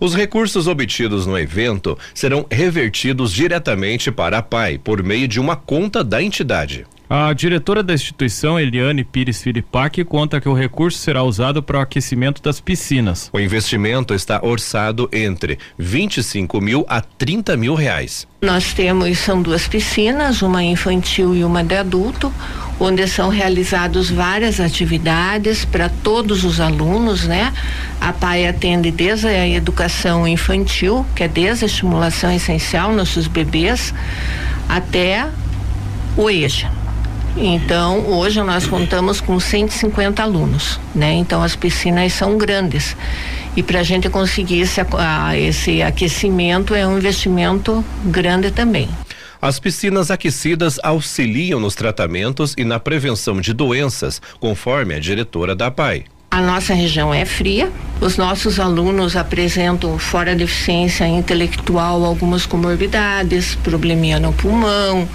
Os 0.00 0.14
recursos 0.14 0.66
obtidos 0.66 1.26
no 1.26 1.38
evento 1.38 1.96
serão 2.12 2.44
revertidos 2.50 3.32
diretamente 3.32 4.10
para 4.10 4.38
a 4.38 4.42
PAI 4.42 4.78
por 4.78 5.02
meio 5.02 5.28
de 5.28 5.38
uma 5.38 5.56
conta 5.56 6.02
da 6.02 6.22
entidade. 6.22 6.84
A 7.08 7.34
diretora 7.34 7.82
da 7.82 7.92
instituição, 7.92 8.58
Eliane 8.58 9.04
Pires 9.04 9.42
Filipac, 9.42 10.02
conta 10.04 10.40
que 10.40 10.48
o 10.48 10.54
recurso 10.54 10.98
será 10.98 11.22
usado 11.22 11.62
para 11.62 11.78
o 11.78 11.82
aquecimento 11.82 12.42
das 12.42 12.60
piscinas. 12.60 13.28
O 13.30 13.38
investimento 13.38 14.14
está 14.14 14.40
orçado 14.42 15.06
entre 15.12 15.58
25 15.78 16.62
mil 16.62 16.86
a 16.88 17.02
30 17.02 17.58
mil 17.58 17.74
reais. 17.74 18.26
Nós 18.40 18.72
temos, 18.72 19.18
são 19.18 19.42
duas 19.42 19.68
piscinas, 19.68 20.40
uma 20.40 20.64
infantil 20.64 21.36
e 21.36 21.44
uma 21.44 21.62
de 21.62 21.76
adulto, 21.76 22.32
onde 22.80 23.06
são 23.06 23.28
realizadas 23.28 24.08
várias 24.08 24.58
atividades 24.58 25.62
para 25.62 25.90
todos 25.90 26.42
os 26.42 26.58
alunos, 26.58 27.26
né? 27.26 27.52
A 28.00 28.14
PAI 28.14 28.46
atende 28.46 28.90
desde 28.90 29.26
a 29.26 29.46
educação 29.46 30.26
infantil, 30.26 31.04
que 31.14 31.24
é 31.24 31.28
desde 31.28 31.64
a 31.64 31.66
estimulação 31.66 32.32
essencial, 32.32 32.94
nossos 32.94 33.26
bebês, 33.26 33.92
até 34.70 35.28
o 36.16 36.30
EJA 36.30 36.83
então, 37.36 38.06
hoje 38.06 38.40
nós 38.42 38.66
contamos 38.66 39.20
com 39.20 39.40
150 39.40 40.22
alunos, 40.22 40.78
né? 40.94 41.12
Então, 41.14 41.42
as 41.42 41.56
piscinas 41.56 42.12
são 42.12 42.38
grandes. 42.38 42.96
E 43.56 43.62
para 43.62 43.80
a 43.80 43.82
gente 43.82 44.08
conseguir 44.08 44.60
esse, 44.60 44.80
a, 44.80 45.36
esse 45.36 45.82
aquecimento 45.82 46.74
é 46.74 46.86
um 46.86 46.96
investimento 46.96 47.84
grande 48.04 48.50
também. 48.50 48.88
As 49.42 49.58
piscinas 49.58 50.10
aquecidas 50.10 50.78
auxiliam 50.82 51.60
nos 51.60 51.74
tratamentos 51.74 52.54
e 52.56 52.64
na 52.64 52.80
prevenção 52.80 53.40
de 53.40 53.52
doenças, 53.52 54.22
conforme 54.40 54.94
a 54.94 54.98
diretora 54.98 55.54
da 55.54 55.70
PAI. 55.70 56.04
A 56.34 56.40
nossa 56.40 56.74
região 56.74 57.14
é 57.14 57.24
fria, 57.24 57.70
os 58.00 58.16
nossos 58.16 58.58
alunos 58.58 59.14
apresentam, 59.14 59.96
fora 60.00 60.34
deficiência 60.34 61.06
intelectual, 61.06 62.04
algumas 62.04 62.44
comorbidades, 62.44 63.54
probleminha 63.54 64.18
no 64.18 64.32
pulmão, 64.32 65.08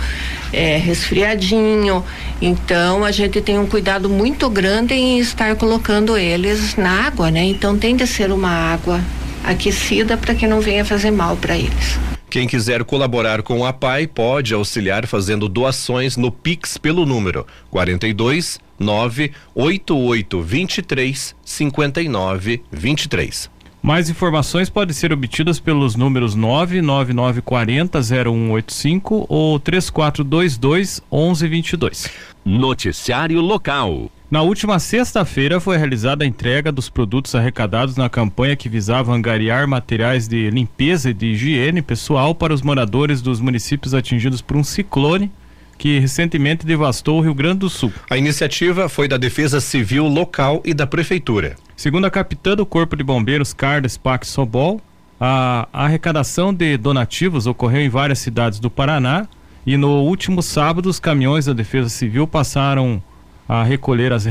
é, 0.53 0.77
resfriadinho. 0.77 2.05
Então 2.41 3.03
a 3.03 3.11
gente 3.11 3.41
tem 3.41 3.59
um 3.59 3.65
cuidado 3.65 4.07
muito 4.07 4.49
grande 4.49 4.93
em 4.93 5.19
estar 5.19 5.57
colocando 5.57 6.17
eles 6.17 6.77
na 6.77 7.07
água, 7.07 7.29
né? 7.29 7.43
Então 7.43 7.77
tem 7.77 7.97
de 7.97 8.07
ser 8.07 8.31
uma 8.31 8.51
água 8.51 9.01
aquecida 9.43 10.15
para 10.15 10.33
que 10.33 10.47
não 10.47 10.61
venha 10.61 10.85
fazer 10.85 11.11
mal 11.11 11.35
para 11.35 11.57
eles. 11.57 11.99
Quem 12.29 12.47
quiser 12.47 12.85
colaborar 12.85 13.41
com 13.41 13.65
a 13.65 13.73
PAI 13.73 14.07
pode 14.07 14.53
auxiliar 14.53 15.05
fazendo 15.05 15.49
doações 15.49 16.15
no 16.15 16.31
Pix 16.31 16.77
pelo 16.77 17.05
número 17.05 17.45
42 17.69 18.57
98823 18.79 21.36
5923. 21.43 23.50
Mais 23.81 24.09
informações 24.09 24.69
podem 24.69 24.93
ser 24.93 25.13
obtidas 25.13 25.59
pelos 25.59 25.95
números 25.95 26.36
99940 26.36 28.01
0185 28.01 29.25
ou 29.29 29.59
3422 29.59 31.01
1122. 31.12 32.09
Noticiário 32.43 33.39
local. 33.39 34.12
Na 34.29 34.41
última 34.43 34.77
sexta-feira 34.77 35.59
foi 35.59 35.77
realizada 35.77 36.24
a 36.24 36.27
entrega 36.27 36.71
dos 36.71 36.88
produtos 36.88 37.33
arrecadados 37.33 37.95
na 37.95 38.09
campanha 38.09 38.55
que 38.55 38.69
visava 38.69 39.13
angariar 39.13 39.67
materiais 39.67 40.27
de 40.27 40.51
limpeza 40.51 41.09
e 41.09 41.13
de 41.13 41.27
higiene 41.27 41.81
pessoal 41.81 42.36
para 42.36 42.53
os 42.53 42.62
moradores 42.62 43.21
dos 43.21 43.39
municípios 43.39 43.93
atingidos 43.93 44.41
por 44.41 44.55
um 44.55 44.63
ciclone 44.63 45.31
que 45.79 45.98
recentemente 45.98 46.65
devastou 46.65 47.17
o 47.17 47.21
Rio 47.21 47.33
Grande 47.33 47.59
do 47.59 47.69
Sul. 47.69 47.91
A 48.09 48.17
iniciativa 48.17 48.88
foi 48.89 49.07
da 49.07 49.17
Defesa 49.17 49.59
Civil 49.62 50.05
local 50.07 50.62
e 50.65 50.74
da 50.74 50.86
Prefeitura. 50.86 51.55
Segundo 51.75 52.05
a 52.05 52.12
capitã 52.12 52.55
do 52.55 52.65
Corpo 52.65 52.95
de 52.98 53.03
Bombeiros, 53.03 53.53
Carlos 53.53 53.98
Pac 53.98 54.27
Sobol, 54.27 54.81
a, 55.19 55.67
a 55.71 55.86
arrecadação 55.86 56.53
de 56.53 56.77
donativos 56.77 57.48
ocorreu 57.48 57.81
em 57.81 57.89
várias 57.89 58.19
cidades 58.19 58.59
do 58.59 58.69
Paraná 58.69 59.25
e 59.65 59.77
no 59.77 60.01
último 60.03 60.43
sábado 60.43 60.89
os 60.89 61.00
caminhões 61.00 61.45
da 61.45 61.53
Defesa 61.53 61.88
Civil 61.88 62.27
passaram 62.27 63.01
a 63.48 63.63
recolher 63.63 64.12
as 64.13 64.27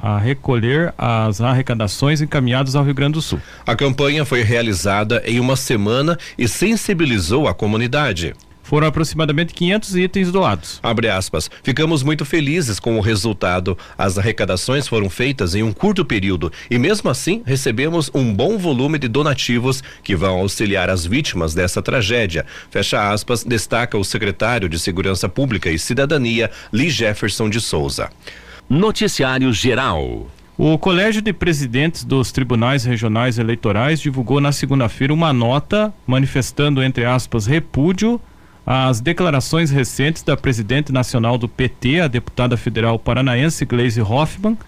a 0.00 0.16
recolher 0.16 0.94
as 0.96 1.40
arrecadações 1.40 2.20
encaminhadas 2.20 2.76
ao 2.76 2.84
Rio 2.84 2.94
Grande 2.94 3.14
do 3.14 3.22
Sul. 3.22 3.40
A 3.66 3.74
campanha 3.74 4.24
foi 4.24 4.42
realizada 4.42 5.22
em 5.26 5.40
uma 5.40 5.56
semana 5.56 6.16
e 6.38 6.46
sensibilizou 6.46 7.48
a 7.48 7.54
comunidade. 7.54 8.32
Foram 8.68 8.86
aproximadamente 8.86 9.54
500 9.54 9.96
itens 9.96 10.30
doados. 10.30 10.78
Abre 10.82 11.08
aspas. 11.08 11.50
Ficamos 11.62 12.02
muito 12.02 12.26
felizes 12.26 12.78
com 12.78 12.98
o 12.98 13.00
resultado. 13.00 13.78
As 13.96 14.18
arrecadações 14.18 14.86
foram 14.86 15.08
feitas 15.08 15.54
em 15.54 15.62
um 15.62 15.72
curto 15.72 16.04
período 16.04 16.52
e 16.70 16.76
mesmo 16.76 17.08
assim 17.08 17.42
recebemos 17.46 18.10
um 18.12 18.30
bom 18.30 18.58
volume 18.58 18.98
de 18.98 19.08
donativos 19.08 19.82
que 20.04 20.14
vão 20.14 20.40
auxiliar 20.40 20.90
as 20.90 21.06
vítimas 21.06 21.54
dessa 21.54 21.80
tragédia. 21.80 22.44
Fecha 22.70 23.10
aspas, 23.10 23.42
destaca 23.42 23.96
o 23.96 24.04
secretário 24.04 24.68
de 24.68 24.78
Segurança 24.78 25.30
Pública 25.30 25.70
e 25.70 25.78
Cidadania, 25.78 26.50
Lee 26.70 26.90
Jefferson 26.90 27.48
de 27.48 27.62
Souza. 27.62 28.10
Noticiário 28.68 29.50
Geral. 29.50 30.30
O 30.58 30.76
Colégio 30.76 31.22
de 31.22 31.32
Presidentes 31.32 32.04
dos 32.04 32.32
Tribunais 32.32 32.84
Regionais 32.84 33.38
Eleitorais 33.38 33.98
divulgou 33.98 34.42
na 34.42 34.52
segunda-feira 34.52 35.14
uma 35.14 35.32
nota 35.32 35.94
manifestando, 36.06 36.82
entre 36.82 37.06
aspas, 37.06 37.46
repúdio 37.46 38.20
às 38.70 39.00
declarações 39.00 39.70
recentes 39.70 40.22
da 40.22 40.36
presidente 40.36 40.92
nacional 40.92 41.38
do 41.38 41.48
PT, 41.48 42.00
a 42.00 42.06
deputada 42.06 42.54
federal 42.54 42.98
paranaense 42.98 43.64
Gleisi 43.64 44.02
Hoffmann, 44.02 44.58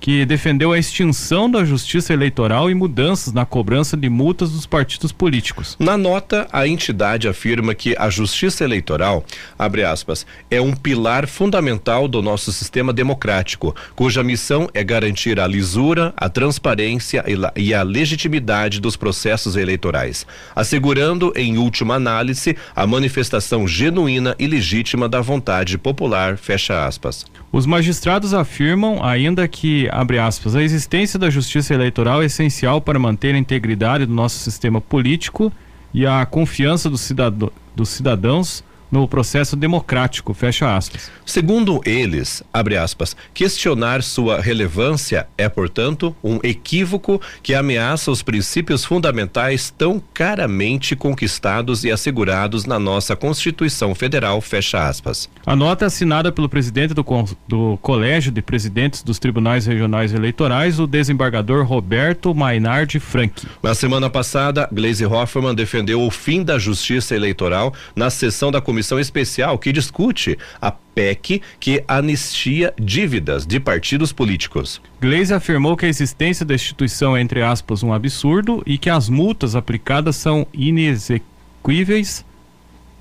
que 0.00 0.24
defendeu 0.24 0.72
a 0.72 0.78
extinção 0.78 1.48
da 1.50 1.64
justiça 1.64 2.12
eleitoral 2.12 2.70
e 2.70 2.74
mudanças 2.74 3.32
na 3.32 3.44
cobrança 3.44 3.96
de 3.96 4.08
multas 4.08 4.50
dos 4.50 4.64
partidos 4.64 5.12
políticos. 5.12 5.76
Na 5.78 5.96
nota, 5.98 6.48
a 6.50 6.66
entidade 6.66 7.28
afirma 7.28 7.74
que 7.74 7.94
a 7.98 8.08
justiça 8.08 8.64
eleitoral, 8.64 9.24
abre 9.58 9.84
aspas, 9.84 10.26
é 10.50 10.60
um 10.60 10.72
pilar 10.72 11.26
fundamental 11.26 12.08
do 12.08 12.22
nosso 12.22 12.50
sistema 12.50 12.92
democrático, 12.92 13.76
cuja 13.94 14.24
missão 14.24 14.68
é 14.72 14.82
garantir 14.82 15.38
a 15.38 15.46
lisura, 15.46 16.14
a 16.16 16.28
transparência 16.28 17.22
e 17.54 17.74
a 17.74 17.82
legitimidade 17.82 18.80
dos 18.80 18.96
processos 18.96 19.54
eleitorais, 19.54 20.26
assegurando, 20.56 21.32
em 21.36 21.58
última 21.58 21.94
análise, 21.94 22.56
a 22.74 22.86
manifestação 22.86 23.68
genuína 23.68 24.34
e 24.38 24.46
legítima 24.46 25.08
da 25.08 25.20
vontade 25.20 25.76
popular, 25.76 26.38
fecha 26.38 26.86
aspas. 26.86 27.26
Os 27.52 27.66
magistrados 27.66 28.32
afirmam 28.32 29.04
ainda 29.04 29.48
que, 29.48 29.88
abre 29.90 30.20
aspas, 30.20 30.54
a 30.54 30.62
existência 30.62 31.18
da 31.18 31.28
justiça 31.28 31.74
eleitoral 31.74 32.22
é 32.22 32.26
essencial 32.26 32.80
para 32.80 32.98
manter 32.98 33.34
a 33.34 33.38
integridade 33.38 34.06
do 34.06 34.14
nosso 34.14 34.38
sistema 34.38 34.80
político 34.80 35.52
e 35.92 36.06
a 36.06 36.24
confiança 36.24 36.88
do 36.88 36.96
cidadão, 36.96 37.50
dos 37.74 37.88
cidadãos 37.88 38.62
no 38.90 39.06
processo 39.06 39.54
democrático, 39.54 40.34
fecha 40.34 40.76
aspas. 40.76 41.10
Segundo 41.24 41.80
eles, 41.84 42.42
abre 42.52 42.76
aspas, 42.76 43.16
questionar 43.32 44.02
sua 44.02 44.40
relevância 44.40 45.28
é, 45.38 45.48
portanto, 45.48 46.14
um 46.24 46.40
equívoco 46.42 47.20
que 47.42 47.54
ameaça 47.54 48.10
os 48.10 48.22
princípios 48.22 48.84
fundamentais 48.84 49.70
tão 49.70 50.02
caramente 50.12 50.96
conquistados 50.96 51.84
e 51.84 51.90
assegurados 51.90 52.64
na 52.64 52.78
nossa 52.78 53.14
Constituição 53.14 53.94
Federal, 53.94 54.40
fecha 54.40 54.88
aspas. 54.88 55.30
A 55.46 55.54
nota 55.54 55.86
assinada 55.86 56.32
pelo 56.32 56.48
presidente 56.48 56.92
do, 56.92 57.04
do 57.46 57.78
Colégio 57.80 58.32
de 58.32 58.42
Presidentes 58.42 59.02
dos 59.02 59.18
Tribunais 59.18 59.66
Regionais 59.66 60.12
Eleitorais, 60.12 60.80
o 60.80 60.86
desembargador 60.86 61.64
Roberto 61.64 62.34
Mainardi 62.34 62.98
Frank. 62.98 63.46
Na 63.62 63.74
semana 63.74 64.10
passada, 64.10 64.68
Gleisi 64.72 65.06
Hoffmann 65.06 65.54
defendeu 65.54 66.02
o 66.02 66.10
fim 66.10 66.42
da 66.42 66.58
justiça 66.58 67.14
eleitoral 67.14 67.72
na 67.94 68.10
sessão 68.10 68.50
da 68.50 68.60
Comissão 68.60 68.79
Especial 69.00 69.58
que 69.58 69.72
discute 69.72 70.38
a 70.60 70.70
PEC 70.70 71.42
que 71.58 71.84
anistia 71.88 72.74
dívidas 72.78 73.46
de 73.46 73.58
partidos 73.58 74.12
políticos. 74.12 74.80
Gleisi 75.00 75.32
afirmou 75.32 75.76
que 75.76 75.86
a 75.86 75.88
existência 75.88 76.44
da 76.44 76.54
instituição 76.54 77.16
é, 77.16 77.20
entre 77.20 77.42
aspas, 77.42 77.82
um 77.82 77.92
absurdo 77.92 78.62
e 78.66 78.76
que 78.76 78.90
as 78.90 79.08
multas 79.08 79.54
aplicadas 79.54 80.16
são 80.16 80.46
inexequíveis 80.52 82.24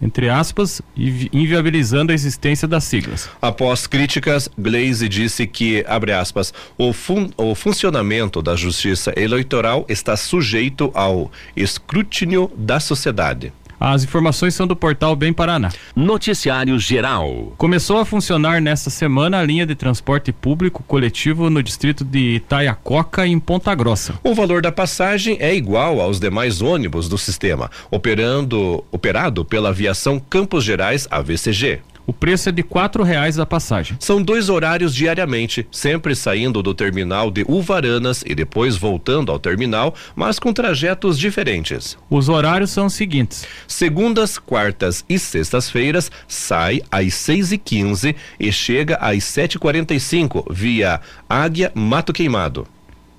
entre 0.01 0.29
aspas, 0.29 0.81
inviabilizando 0.95 2.12
a 2.12 2.15
existência 2.15 2.67
das 2.67 2.86
siglas. 2.86 3.29
Após 3.41 3.86
críticas, 3.86 4.50
Glaze 4.57 5.09
disse 5.09 5.45
que, 5.45 5.83
abre 5.88 6.13
aspas, 6.13 6.53
o, 6.77 6.93
fun 6.93 7.29
o 7.36 7.53
funcionamento 7.53 8.41
da 8.41 8.55
justiça 8.55 9.13
eleitoral 9.17 9.86
está 9.89 10.15
sujeito 10.15 10.89
ao 10.93 11.31
escrutínio 11.55 12.50
da 12.55 12.79
sociedade. 12.79 13.51
As 13.79 14.03
informações 14.03 14.53
são 14.53 14.67
do 14.67 14.75
portal 14.75 15.15
Bem 15.15 15.31
Paraná. 15.31 15.69
Noticiário 15.95 16.77
Geral. 16.77 17.53
Começou 17.57 17.98
a 17.98 18.05
funcionar 18.05 18.62
nesta 18.62 18.89
semana 18.89 19.39
a 19.39 19.43
linha 19.43 19.65
de 19.65 19.74
transporte 19.74 20.33
público 20.33 20.83
coletivo 20.83 21.50
no 21.50 21.63
distrito 21.63 22.03
de 22.03 22.36
Itaiacoca, 22.36 23.25
em 23.25 23.39
Ponta 23.39 23.74
Grossa. 23.74 24.15
O 24.21 24.36
valor 24.36 24.62
da 24.62 24.71
passagem 24.71 25.38
é 25.39 25.55
igual 25.55 26.01
aos 26.01 26.19
demais 26.19 26.62
ônibus 26.62 27.07
do 27.07 27.17
sistema, 27.17 27.71
operando, 27.89 28.83
operado 28.91 29.45
pela 29.45 29.69
aviação 29.69 30.19
Campos 30.19 30.65
Gerais 30.65 31.07
AVCG. 31.09 31.79
O 32.10 32.13
preço 32.13 32.50
é 32.50 32.51
de 32.51 32.63
quatro 32.63 33.04
reais 33.04 33.38
a 33.38 33.46
passagem. 33.46 33.96
São 34.00 34.20
dois 34.20 34.50
horários 34.50 34.96
diariamente, 34.96 35.68
sempre 35.72 36.16
saindo 36.16 36.63
do 36.63 36.74
terminal 36.74 37.30
de 37.30 37.46
Uvaranas 37.48 38.24
e 38.25 38.34
depois 38.34 38.75
voltando 38.75 39.32
ao 39.32 39.38
terminal, 39.38 39.94
mas 40.16 40.39
com 40.39 40.51
trajetos 40.51 41.20
diferentes. 41.20 41.96
Os 42.10 42.28
horários 42.28 42.72
são 42.72 42.88
os 42.88 42.94
seguintes: 42.94 43.46
segundas, 43.68 44.39
quartas 44.39 45.06
e 45.08 45.20
sextas-feiras 45.20 46.12
sai 46.28 46.82
às 46.89 47.13
seis 47.13 47.51
e 47.51 47.60
quinze 47.60 48.16
e 48.39 48.51
chega 48.51 48.96
às 48.96 49.24
sete 49.24 49.54
e 49.54 49.60
quarenta 49.60 49.94
e 49.94 50.00
cinco 50.00 50.44
via 50.50 51.00
Águia 51.30 51.72
Mato 51.75 52.12
Queimado. 52.12 52.66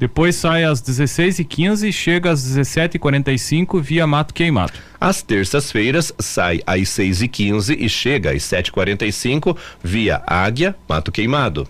Depois 0.00 0.34
sai 0.34 0.64
às 0.64 0.80
16h15 0.80 1.86
e 1.86 1.92
chega 1.92 2.30
às 2.30 2.40
17h45 2.42 3.82
via 3.82 4.06
Mato 4.06 4.32
Queimado. 4.32 4.72
Às 4.98 5.20
terças-feiras 5.20 6.10
sai 6.18 6.62
às 6.66 6.88
6h15 6.88 7.76
e 7.78 7.86
chega 7.86 8.32
às 8.32 8.42
7h45 8.44 9.54
via 9.84 10.22
Águia, 10.26 10.74
Mato 10.88 11.12
Queimado. 11.12 11.68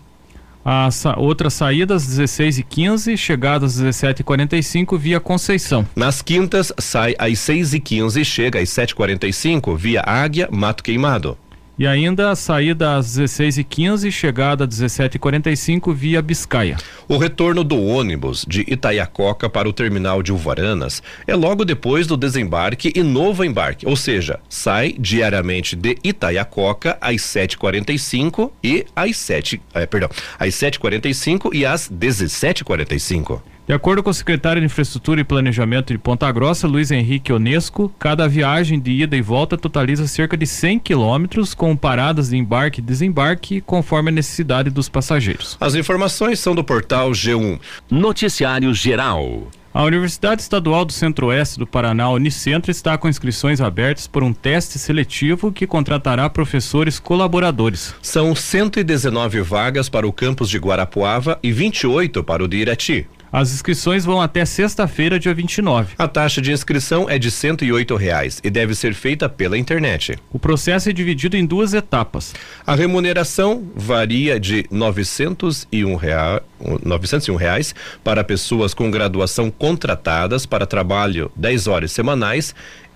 A 0.64 0.88
sa 0.92 1.18
outra 1.18 1.50
saída 1.50 1.96
às 1.96 2.04
16h15, 2.06 3.16
chegada 3.16 3.66
às 3.66 3.82
17h45 3.82 4.96
via 4.96 5.18
Conceição. 5.18 5.84
Nas 5.96 6.22
quintas, 6.22 6.72
sai 6.78 7.16
às 7.18 7.32
6h15 7.32 8.20
e 8.20 8.24
chega 8.24 8.60
às 8.60 8.68
7h45 8.68 9.76
via 9.76 10.04
Águia, 10.06 10.48
Mato 10.52 10.84
Queimado. 10.84 11.36
E 11.80 11.86
ainda 11.86 12.30
a 12.30 12.36
saída 12.36 12.96
às 12.96 13.16
16h15 13.16 14.06
e 14.06 14.12
chegada 14.12 14.64
às 14.64 14.68
17h45 14.68 15.94
via 15.94 16.20
Biscaia. 16.20 16.76
O 17.08 17.16
retorno 17.16 17.64
do 17.64 17.82
ônibus 17.82 18.44
de 18.46 18.66
Itaiacoca 18.68 19.48
para 19.48 19.66
o 19.66 19.72
terminal 19.72 20.22
de 20.22 20.30
Uvaranas 20.30 21.02
é 21.26 21.34
logo 21.34 21.64
depois 21.64 22.06
do 22.06 22.18
desembarque 22.18 22.92
e 22.94 23.02
novo 23.02 23.42
embarque, 23.42 23.88
ou 23.88 23.96
seja, 23.96 24.40
sai 24.46 24.94
diariamente 24.98 25.74
de 25.74 25.96
Itaiacoca 26.04 26.98
às 27.00 27.22
7h45 27.22 28.50
e 28.62 28.84
às 28.94 29.16
7, 29.16 29.62
eh, 29.72 29.86
perdão, 29.86 30.10
às 30.38 30.52
7h45 30.52 31.54
e 31.54 31.64
às 31.64 31.88
17h45. 31.90 33.40
De 33.70 33.74
acordo 33.74 34.02
com 34.02 34.10
o 34.10 34.12
secretário 34.12 34.60
de 34.60 34.66
Infraestrutura 34.66 35.20
e 35.20 35.24
Planejamento 35.24 35.92
de 35.92 35.98
Ponta 35.98 36.28
Grossa, 36.32 36.66
Luiz 36.66 36.90
Henrique 36.90 37.32
Onesco, 37.32 37.88
cada 38.00 38.26
viagem 38.26 38.80
de 38.80 38.90
ida 38.90 39.16
e 39.16 39.22
volta 39.22 39.56
totaliza 39.56 40.08
cerca 40.08 40.36
de 40.36 40.44
100 40.44 40.80
quilômetros, 40.80 41.54
com 41.54 41.76
paradas 41.76 42.30
de 42.30 42.36
embarque 42.36 42.80
e 42.80 42.82
desembarque, 42.82 43.60
conforme 43.60 44.08
a 44.08 44.12
necessidade 44.12 44.70
dos 44.70 44.88
passageiros. 44.88 45.56
As 45.60 45.76
informações 45.76 46.40
são 46.40 46.52
do 46.52 46.64
portal 46.64 47.12
G1. 47.12 47.60
Noticiário 47.88 48.74
Geral. 48.74 49.46
A 49.72 49.84
Universidade 49.84 50.42
Estadual 50.42 50.84
do 50.84 50.92
Centro-Oeste 50.92 51.56
do 51.56 51.64
Paraná, 51.64 52.10
Unicentro, 52.10 52.72
está 52.72 52.98
com 52.98 53.08
inscrições 53.08 53.60
abertas 53.60 54.08
por 54.08 54.24
um 54.24 54.32
teste 54.32 54.80
seletivo 54.80 55.52
que 55.52 55.64
contratará 55.64 56.28
professores 56.28 56.98
colaboradores. 56.98 57.94
São 58.02 58.34
119 58.34 59.42
vagas 59.42 59.88
para 59.88 60.08
o 60.08 60.12
campus 60.12 60.50
de 60.50 60.58
Guarapuava 60.58 61.38
e 61.40 61.52
28 61.52 62.24
para 62.24 62.42
o 62.42 62.48
de 62.48 62.56
Irati. 62.56 63.06
As 63.32 63.52
inscrições 63.52 64.04
vão 64.04 64.20
até 64.20 64.44
sexta-feira, 64.44 65.16
dia 65.16 65.32
29. 65.32 65.94
A 65.96 66.08
taxa 66.08 66.42
de 66.42 66.50
inscrição 66.50 67.08
é 67.08 67.16
de 67.16 67.30
cento 67.30 67.64
e 67.64 67.72
oito 67.72 67.94
reais 67.94 68.40
e 68.42 68.50
deve 68.50 68.74
ser 68.74 68.92
feita 68.92 69.28
pela 69.28 69.56
internet. 69.56 70.18
O 70.32 70.38
processo 70.38 70.90
é 70.90 70.92
dividido 70.92 71.36
em 71.36 71.46
duas 71.46 71.72
etapas. 71.72 72.34
A 72.66 72.74
remuneração 72.74 73.70
varia 73.76 74.40
de 74.40 74.66
novecentos 74.68 75.68
e 75.70 75.84
um 75.84 75.94
real, 75.94 76.40
901 76.84 77.36
reais 77.36 77.72
para 78.02 78.24
pessoas 78.24 78.74
com 78.74 78.90
graduação 78.90 79.48
contratadas 79.48 80.44
para 80.44 80.66
trabalho 80.66 81.30
10 81.36 81.68
horas 81.68 81.92
semanais 81.92 82.52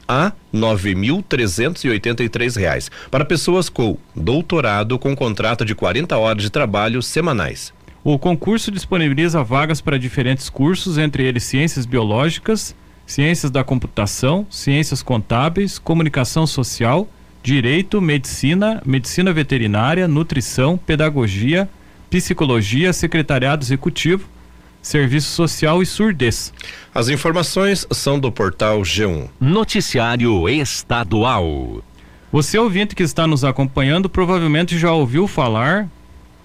a 0.06 0.32
nove 0.52 0.94
mil 0.94 1.22
trezentos 1.22 1.82
e 1.84 1.88
oitenta 1.88 2.22
e 2.22 2.28
três 2.28 2.56
reais 2.56 2.90
para 3.10 3.24
pessoas 3.24 3.68
com 3.68 3.96
doutorado 4.14 4.98
com 4.98 5.14
contrato 5.14 5.64
de 5.64 5.74
40 5.74 6.18
horas 6.18 6.42
de 6.42 6.50
trabalho 6.50 7.00
semanais. 7.00 7.72
O 8.06 8.18
concurso 8.18 8.70
disponibiliza 8.70 9.42
vagas 9.42 9.80
para 9.80 9.98
diferentes 9.98 10.50
cursos, 10.50 10.98
entre 10.98 11.24
eles 11.24 11.42
ciências 11.42 11.86
biológicas, 11.86 12.76
ciências 13.06 13.50
da 13.50 13.64
computação, 13.64 14.46
ciências 14.50 15.02
contábeis, 15.02 15.78
comunicação 15.78 16.46
social, 16.46 17.08
direito, 17.42 18.02
medicina, 18.02 18.82
medicina 18.84 19.32
veterinária, 19.32 20.06
nutrição, 20.06 20.76
pedagogia, 20.76 21.66
psicologia, 22.10 22.92
secretariado 22.92 23.64
executivo, 23.64 24.28
serviço 24.82 25.30
social 25.30 25.80
e 25.80 25.86
surdez. 25.86 26.52
As 26.94 27.08
informações 27.08 27.86
são 27.90 28.20
do 28.20 28.30
portal 28.30 28.82
G1. 28.82 29.30
Noticiário 29.40 30.46
Estadual. 30.46 31.82
Você 32.30 32.58
ouvinte 32.58 32.94
que 32.94 33.02
está 33.02 33.26
nos 33.26 33.44
acompanhando 33.44 34.10
provavelmente 34.10 34.78
já 34.78 34.92
ouviu 34.92 35.26
falar 35.26 35.88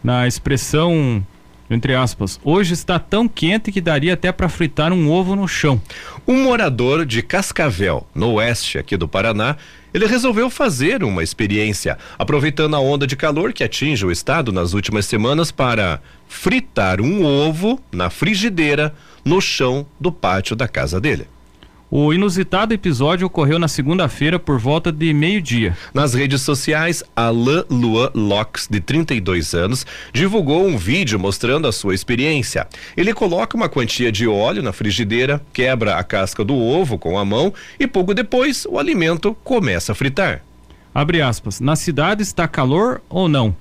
na 0.01 0.25
expressão 0.25 1.21
entre 1.69 1.93
aspas, 1.93 2.39
hoje 2.43 2.73
está 2.73 2.97
tão 2.97 3.27
quente 3.27 3.71
que 3.71 3.79
daria 3.79 4.13
até 4.13 4.31
para 4.31 4.49
fritar 4.49 4.91
um 4.91 5.09
ovo 5.09 5.35
no 5.35 5.47
chão. 5.47 5.81
Um 6.27 6.43
morador 6.43 7.05
de 7.05 7.21
Cascavel, 7.21 8.07
no 8.13 8.33
oeste 8.33 8.77
aqui 8.77 8.97
do 8.97 9.07
Paraná, 9.07 9.55
ele 9.93 10.05
resolveu 10.05 10.49
fazer 10.49 11.03
uma 11.03 11.23
experiência, 11.23 11.97
aproveitando 12.17 12.75
a 12.75 12.79
onda 12.79 13.07
de 13.07 13.15
calor 13.15 13.53
que 13.53 13.63
atinge 13.63 14.05
o 14.05 14.11
estado 14.11 14.51
nas 14.51 14.73
últimas 14.73 15.05
semanas 15.05 15.51
para 15.51 16.01
fritar 16.27 17.01
um 17.01 17.25
ovo 17.25 17.79
na 17.91 18.09
frigideira 18.09 18.93
no 19.23 19.41
chão 19.41 19.85
do 19.99 20.11
pátio 20.11 20.55
da 20.55 20.67
casa 20.67 20.99
dele. 20.99 21.27
O 21.91 22.13
inusitado 22.13 22.71
episódio 22.71 23.25
ocorreu 23.25 23.57
na 23.57 23.67
segunda-feira 23.67 24.37
por 24.37 24.59
volta 24.59 24.91
de 24.91 25.11
meio-dia. 25.11 25.75
Nas 25.91 26.13
redes 26.13 26.43
sociais, 26.43 27.03
Alain 27.15 27.63
Luan 27.67 28.11
Locks, 28.13 28.67
de 28.69 28.79
32 28.79 29.55
anos, 29.55 29.87
divulgou 30.13 30.67
um 30.67 30.77
vídeo 30.77 31.19
mostrando 31.19 31.67
a 31.67 31.71
sua 31.71 31.95
experiência. 31.95 32.67
Ele 32.95 33.11
coloca 33.11 33.57
uma 33.57 33.67
quantia 33.67 34.11
de 34.11 34.27
óleo 34.27 34.61
na 34.61 34.71
frigideira, 34.71 35.41
quebra 35.51 35.95
a 35.95 36.03
casca 36.03 36.45
do 36.45 36.55
ovo 36.55 36.95
com 36.95 37.17
a 37.17 37.25
mão 37.25 37.51
e 37.79 37.87
pouco 37.87 38.13
depois 38.13 38.67
o 38.69 38.77
alimento 38.77 39.35
começa 39.43 39.93
a 39.93 39.95
fritar. 39.95 40.43
Abre 40.93 41.23
aspas. 41.23 41.59
Na 41.59 41.75
cidade 41.75 42.21
está 42.21 42.47
calor 42.47 43.01
ou 43.09 43.27
não? 43.27 43.55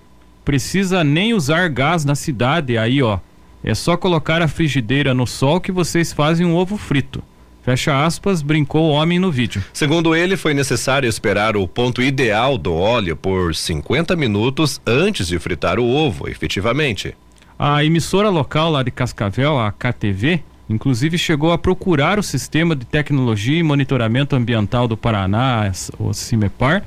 Precisa 0.45 1.03
nem 1.03 1.33
usar 1.33 1.67
gás 1.71 2.05
na 2.05 2.15
cidade 2.15 2.77
aí, 2.77 3.03
ó. 3.03 3.21
É 3.65 3.75
só 3.75 3.97
colocar 3.97 4.43
a 4.43 4.49
frigideira 4.49 5.15
no 5.15 5.27
sol 5.27 5.63
que 5.63 5.73
vocês 5.73 6.13
fazem 6.13 6.45
um 6.45 6.55
ovo 6.55 6.77
frito. 6.77 7.23
Fecha 7.69 8.03
aspas, 8.03 8.41
brincou 8.41 8.85
o 8.85 8.93
homem 8.93 9.19
no 9.19 9.31
vídeo. 9.31 9.63
Segundo 9.75 10.17
ele, 10.17 10.39
foi 10.39 10.55
necessário 10.55 11.07
esperar 11.07 11.55
o 11.55 11.69
ponto 11.69 12.01
ideal 12.01 12.57
do 12.57 12.73
óleo 12.73 13.15
por 13.15 13.55
50 13.55 14.17
minutos 14.17 14.81
antes 14.87 15.27
de 15.27 15.39
fritar 15.39 15.79
o 15.79 15.87
ovo, 15.87 16.31
efetivamente. 16.31 17.15
A 17.59 17.85
emissora 17.85 18.31
local 18.31 18.71
lá 18.71 18.83
de 18.83 18.91
Cascavel, 18.91 19.59
a 19.59 19.71
KTV, 19.71 20.43
inclusive 20.67 21.19
chegou 21.19 21.53
a 21.53 21.59
procurar 21.59 22.19
o 22.19 22.23
Sistema 22.23 22.75
de 22.75 22.87
Tecnologia 22.87 23.59
e 23.59 23.63
Monitoramento 23.63 24.35
Ambiental 24.35 24.89
do 24.89 24.97
Paraná, 24.97 25.71
o 25.99 26.15
CIMEPAR, 26.15 26.83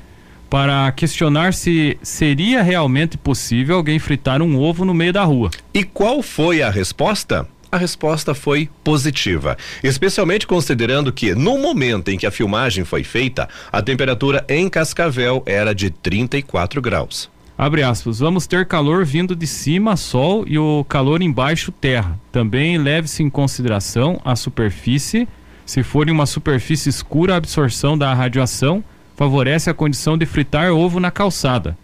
para 0.50 0.90
questionar 0.90 1.54
se 1.54 1.96
seria 2.02 2.60
realmente 2.60 3.16
possível 3.16 3.76
alguém 3.76 4.00
fritar 4.00 4.42
um 4.42 4.58
ovo 4.58 4.84
no 4.84 4.92
meio 4.92 5.12
da 5.12 5.22
rua. 5.22 5.48
E 5.72 5.84
qual 5.84 6.24
foi 6.24 6.60
a 6.60 6.68
resposta? 6.68 7.46
A 7.72 7.78
resposta 7.78 8.34
foi 8.34 8.68
positiva, 8.84 9.56
especialmente 9.82 10.46
considerando 10.46 11.10
que 11.10 11.34
no 11.34 11.56
momento 11.56 12.10
em 12.10 12.18
que 12.18 12.26
a 12.26 12.30
filmagem 12.30 12.84
foi 12.84 13.02
feita, 13.02 13.48
a 13.72 13.80
temperatura 13.80 14.44
em 14.46 14.68
Cascavel 14.68 15.42
era 15.46 15.74
de 15.74 15.88
34 15.88 16.82
graus. 16.82 17.30
Abre 17.56 17.82
aspas, 17.82 18.18
vamos 18.18 18.46
ter 18.46 18.66
calor 18.66 19.06
vindo 19.06 19.34
de 19.34 19.46
cima, 19.46 19.96
sol, 19.96 20.44
e 20.46 20.58
o 20.58 20.84
calor 20.84 21.22
embaixo, 21.22 21.72
terra. 21.72 22.20
Também 22.30 22.76
leve-se 22.76 23.22
em 23.22 23.30
consideração 23.30 24.20
a 24.22 24.36
superfície. 24.36 25.26
Se 25.64 25.82
for 25.82 26.08
em 26.08 26.12
uma 26.12 26.26
superfície 26.26 26.90
escura, 26.90 27.34
a 27.34 27.36
absorção 27.38 27.96
da 27.96 28.12
radiação 28.12 28.84
favorece 29.16 29.70
a 29.70 29.74
condição 29.74 30.18
de 30.18 30.26
fritar 30.26 30.72
ovo 30.72 31.00
na 31.00 31.10
calçada. 31.10 31.76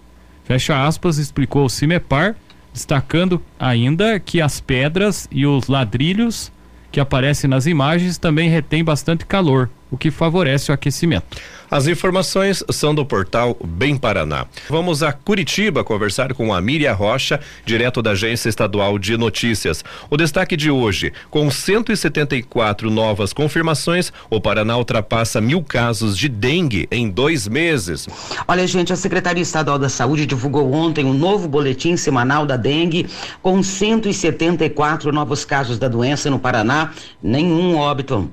Fecha 0.44 0.84
aspas, 0.86 1.16
explicou 1.16 1.64
o 1.64 1.70
Cimepar 1.70 2.34
destacando 2.78 3.42
ainda 3.58 4.20
que 4.20 4.40
as 4.40 4.60
pedras 4.60 5.28
e 5.32 5.44
os 5.44 5.66
ladrilhos 5.66 6.52
que 6.92 7.00
aparecem 7.00 7.50
nas 7.50 7.66
imagens 7.66 8.18
também 8.18 8.48
retêm 8.48 8.84
bastante 8.84 9.26
calor, 9.26 9.68
o 9.90 9.96
que 9.96 10.10
favorece 10.10 10.70
o 10.70 10.74
aquecimento. 10.74 11.36
As 11.70 11.86
informações 11.86 12.64
são 12.70 12.94
do 12.94 13.04
portal 13.04 13.54
Bem 13.62 13.94
Paraná. 13.94 14.46
Vamos 14.70 15.02
a 15.02 15.12
Curitiba 15.12 15.84
conversar 15.84 16.32
com 16.32 16.54
a 16.54 16.62
Miriam 16.62 16.94
Rocha, 16.94 17.38
direto 17.62 18.00
da 18.00 18.12
Agência 18.12 18.48
Estadual 18.48 18.98
de 18.98 19.18
Notícias. 19.18 19.84
O 20.08 20.16
destaque 20.16 20.56
de 20.56 20.70
hoje: 20.70 21.12
com 21.30 21.50
174 21.50 22.90
novas 22.90 23.34
confirmações, 23.34 24.10
o 24.30 24.40
Paraná 24.40 24.78
ultrapassa 24.78 25.42
mil 25.42 25.62
casos 25.62 26.16
de 26.16 26.26
dengue 26.26 26.88
em 26.90 27.10
dois 27.10 27.46
meses. 27.46 28.08
Olha, 28.46 28.66
gente, 28.66 28.90
a 28.90 28.96
Secretaria 28.96 29.42
Estadual 29.42 29.78
da 29.78 29.90
Saúde 29.90 30.24
divulgou 30.24 30.72
ontem 30.72 31.04
um 31.04 31.12
novo 31.12 31.46
boletim 31.48 31.98
semanal 31.98 32.46
da 32.46 32.56
dengue, 32.56 33.06
com 33.42 33.62
174 33.62 35.12
novos 35.12 35.44
casos 35.44 35.78
da 35.78 35.86
doença 35.86 36.30
no 36.30 36.38
Paraná, 36.38 36.92
nenhum 37.22 37.76
óbito. 37.76 38.30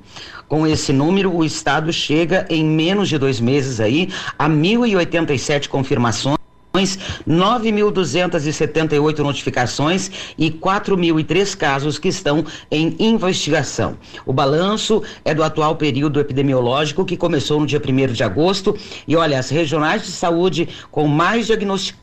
Com 0.48 0.68
esse 0.68 0.94
número, 0.94 1.36
o 1.36 1.44
estado 1.44 1.92
chega 1.92 2.46
em 2.50 2.64
menos 2.64 3.10
de 3.10 3.18
dois 3.18 3.40
meses 3.40 3.80
aí 3.80 4.10
a 4.38 4.48
1.087 4.48 5.68
confirmações 5.68 6.45
9.278 6.84 9.20
notificações 9.20 10.12
e 10.38 10.52
4.003 10.52 11.56
casos 11.56 11.98
que 11.98 12.10
estão 12.10 12.44
em 12.70 12.94
investigação. 13.00 13.98
O 14.26 14.34
balanço 14.34 15.02
é 15.24 15.34
do 15.34 15.42
atual 15.44 15.78
período 15.78 16.20
epidemiológico 16.20 17.06
que 17.06 17.16
começou 17.16 17.58
no 17.60 17.66
dia 17.66 17.82
1 17.82 18.08
de 18.14 18.24
agosto 18.24 18.76
e 19.08 19.16
olha, 19.16 19.40
as 19.40 19.50
regionais 19.50 20.04
de 20.04 20.12
saúde 20.12 20.68
com 20.92 21.08
mais 21.08 21.48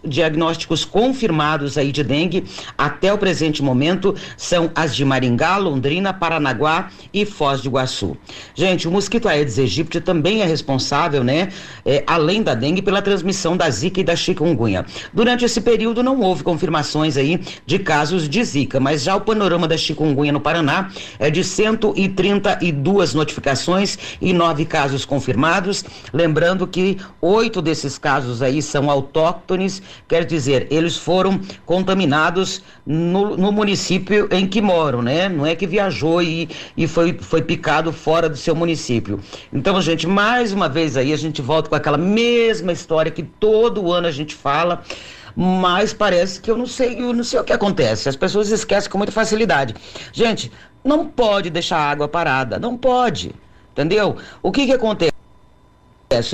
diagnósticos 0.05 0.85
confirmados 0.85 1.77
aí 1.77 1.91
de 1.93 2.03
dengue 2.03 2.45
até 2.77 3.13
o 3.13 3.19
presente 3.19 3.63
momento 3.63 4.15
são 4.37 4.71
as 4.75 4.97
de 4.97 5.05
Maringá, 5.05 5.59
Londrina, 5.59 6.15
Paranaguá 6.15 6.89
e 7.13 7.27
Foz 7.27 7.61
do 7.61 7.69
Iguaçu. 7.69 8.17
Gente, 8.55 8.89
o 8.89 8.91
mosquito 8.91 9.29
Aedes 9.29 9.59
aegypti 9.59 10.01
também 10.01 10.41
é 10.43 10.47
responsável, 10.47 11.23
né, 11.23 11.51
é, 11.85 12.03
além 12.07 12.43
da 12.43 12.55
dengue, 12.55 12.81
pela 12.81 13.03
transmissão 13.03 13.55
da 13.57 13.69
zika 13.69 14.01
e 14.01 14.05
da 14.05 14.17
chikungunya 14.17 14.62
chikungunya. 14.63 14.85
Durante 15.13 15.45
esse 15.45 15.61
período 15.61 16.03
não 16.03 16.21
houve 16.21 16.43
confirmações 16.43 17.17
aí 17.17 17.41
de 17.67 17.79
casos 17.79 18.29
de 18.29 18.43
zika, 18.45 18.79
mas 18.79 19.03
já 19.03 19.17
o 19.17 19.21
panorama 19.21 19.67
da 19.67 19.77
chikungunya 19.77 20.33
no 20.33 20.41
Paraná 20.41 20.91
é 21.19 21.31
de 21.31 21.43
132 21.43 23.15
notificações 23.15 23.99
e 24.21 24.33
nove 24.33 24.65
casos 24.65 25.05
confirmados. 25.05 25.85
Lembrando 26.13 26.67
que 26.67 26.99
oito 27.21 27.61
desses 27.61 27.99
casos 27.99 28.43
aí 28.43 28.63
são 28.63 28.91
autóctones, 28.91 29.83
quer 30.07 30.25
dizer, 30.25 30.67
eles 30.71 30.97
foram 30.97 31.41
contaminados 31.67 32.63
no, 32.87 33.37
no 33.37 33.53
município 33.53 34.29
em 34.31 34.47
que 34.47 34.61
moram, 34.61 35.03
né? 35.03 35.29
Não 35.29 35.47
é 35.47 35.55
que 35.55 35.67
viajou 35.67 36.23
e, 36.23 36.49
e 36.77 36.87
foi, 36.87 37.17
foi 37.21 37.43
picado 37.43 37.93
fora 37.93 38.29
do 38.29 38.37
seu 38.37 38.55
município. 38.55 39.21
Então, 39.53 39.81
gente, 39.81 40.07
mais 40.07 40.53
uma 40.53 40.69
vez 40.69 40.97
aí 40.97 41.13
a 41.13 41.17
gente 41.17 41.41
volta 41.41 41.69
com 41.69 41.75
aquela 41.75 41.99
mesma 41.99 42.73
história 42.73 43.11
que 43.11 43.23
todo 43.23 43.93
ano 43.93 44.07
a 44.07 44.11
gente 44.11 44.35
fala 44.35 44.52
fala, 44.53 44.83
mas 45.35 45.95
parece 45.95 46.41
que 46.41 46.51
eu 46.51 46.57
não 46.57 46.67
sei, 46.67 47.01
eu 47.01 47.13
não 47.15 47.25
sei 47.25 47.41
o 47.41 47.45
que 47.45 47.53
acontece. 47.53 48.09
As 48.09 48.17
pessoas 48.17 48.51
esquecem 48.51 48.91
com 48.91 48.99
muita 48.99 49.13
facilidade. 49.13 49.75
Gente, 50.13 50.53
não 50.85 51.07
pode 51.07 51.49
deixar 51.49 51.79
a 51.79 51.91
água 51.91 52.07
parada, 52.07 52.59
não 52.59 52.77
pode. 52.77 53.35
Entendeu? 53.73 54.17
O 54.43 54.53
que 54.53 54.67
que 54.67 54.73
acontece? 54.73 55.13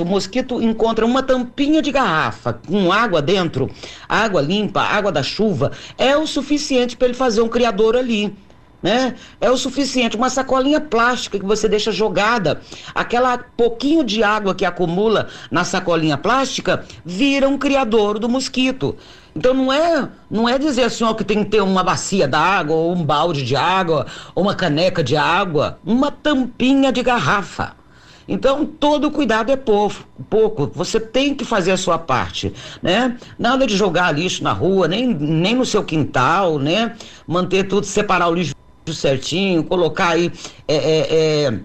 O 0.01 0.05
mosquito 0.05 0.61
encontra 0.61 1.05
uma 1.05 1.23
tampinha 1.23 1.81
de 1.81 1.89
garrafa 1.89 2.51
com 2.51 2.91
água 2.91 3.21
dentro, 3.21 3.69
água 4.09 4.41
limpa, 4.41 4.81
água 4.81 5.09
da 5.09 5.23
chuva, 5.23 5.71
é 5.97 6.17
o 6.17 6.27
suficiente 6.27 6.97
para 6.97 7.07
ele 7.07 7.15
fazer 7.15 7.41
um 7.41 7.47
criador 7.47 7.95
ali 7.95 8.35
né? 8.81 9.15
É 9.39 9.49
o 9.49 9.57
suficiente. 9.57 10.17
Uma 10.17 10.29
sacolinha 10.29 10.79
plástica 10.79 11.39
que 11.39 11.45
você 11.45 11.67
deixa 11.67 11.91
jogada, 11.91 12.61
aquela 12.93 13.37
pouquinho 13.37 14.03
de 14.03 14.23
água 14.23 14.55
que 14.55 14.65
acumula 14.65 15.27
na 15.51 15.63
sacolinha 15.63 16.17
plástica, 16.17 16.85
vira 17.05 17.47
um 17.47 17.57
criador 17.57 18.19
do 18.19 18.29
mosquito. 18.29 18.95
Então 19.35 19.53
não 19.53 19.71
é, 19.71 20.09
não 20.29 20.49
é 20.49 20.57
dizer 20.57 20.83
assim, 20.83 21.03
ó, 21.03 21.13
que 21.13 21.23
tem 21.23 21.43
que 21.43 21.51
ter 21.51 21.61
uma 21.61 21.83
bacia 21.83 22.27
d'água, 22.27 22.75
ou 22.75 22.93
um 22.93 23.03
balde 23.03 23.43
de 23.43 23.55
água, 23.55 24.05
ou 24.33 24.43
uma 24.43 24.55
caneca 24.55 25.03
de 25.03 25.15
água, 25.15 25.79
uma 25.85 26.11
tampinha 26.11 26.91
de 26.91 27.03
garrafa. 27.03 27.79
Então, 28.27 28.63
todo 28.63 29.09
cuidado 29.09 29.51
é 29.51 29.55
pouco, 29.55 29.95
pouco. 30.29 30.69
Você 30.75 30.99
tem 30.99 31.33
que 31.33 31.43
fazer 31.43 31.71
a 31.71 31.77
sua 31.77 31.97
parte, 31.97 32.53
né? 32.79 33.17
Nada 33.39 33.65
de 33.65 33.75
jogar 33.75 34.11
lixo 34.11 34.43
na 34.43 34.53
rua, 34.53 34.87
nem, 34.87 35.07
nem 35.07 35.55
no 35.55 35.65
seu 35.65 35.83
quintal, 35.83 36.59
né? 36.59 36.95
Manter 37.27 37.63
tudo, 37.63 37.87
separar 37.87 38.27
o 38.27 38.35
lixo 38.35 38.53
certinho, 38.93 39.63
colocar 39.63 40.09
aí 40.09 40.31
é, 40.67 40.75
é, 40.75 41.45
é 41.47 41.59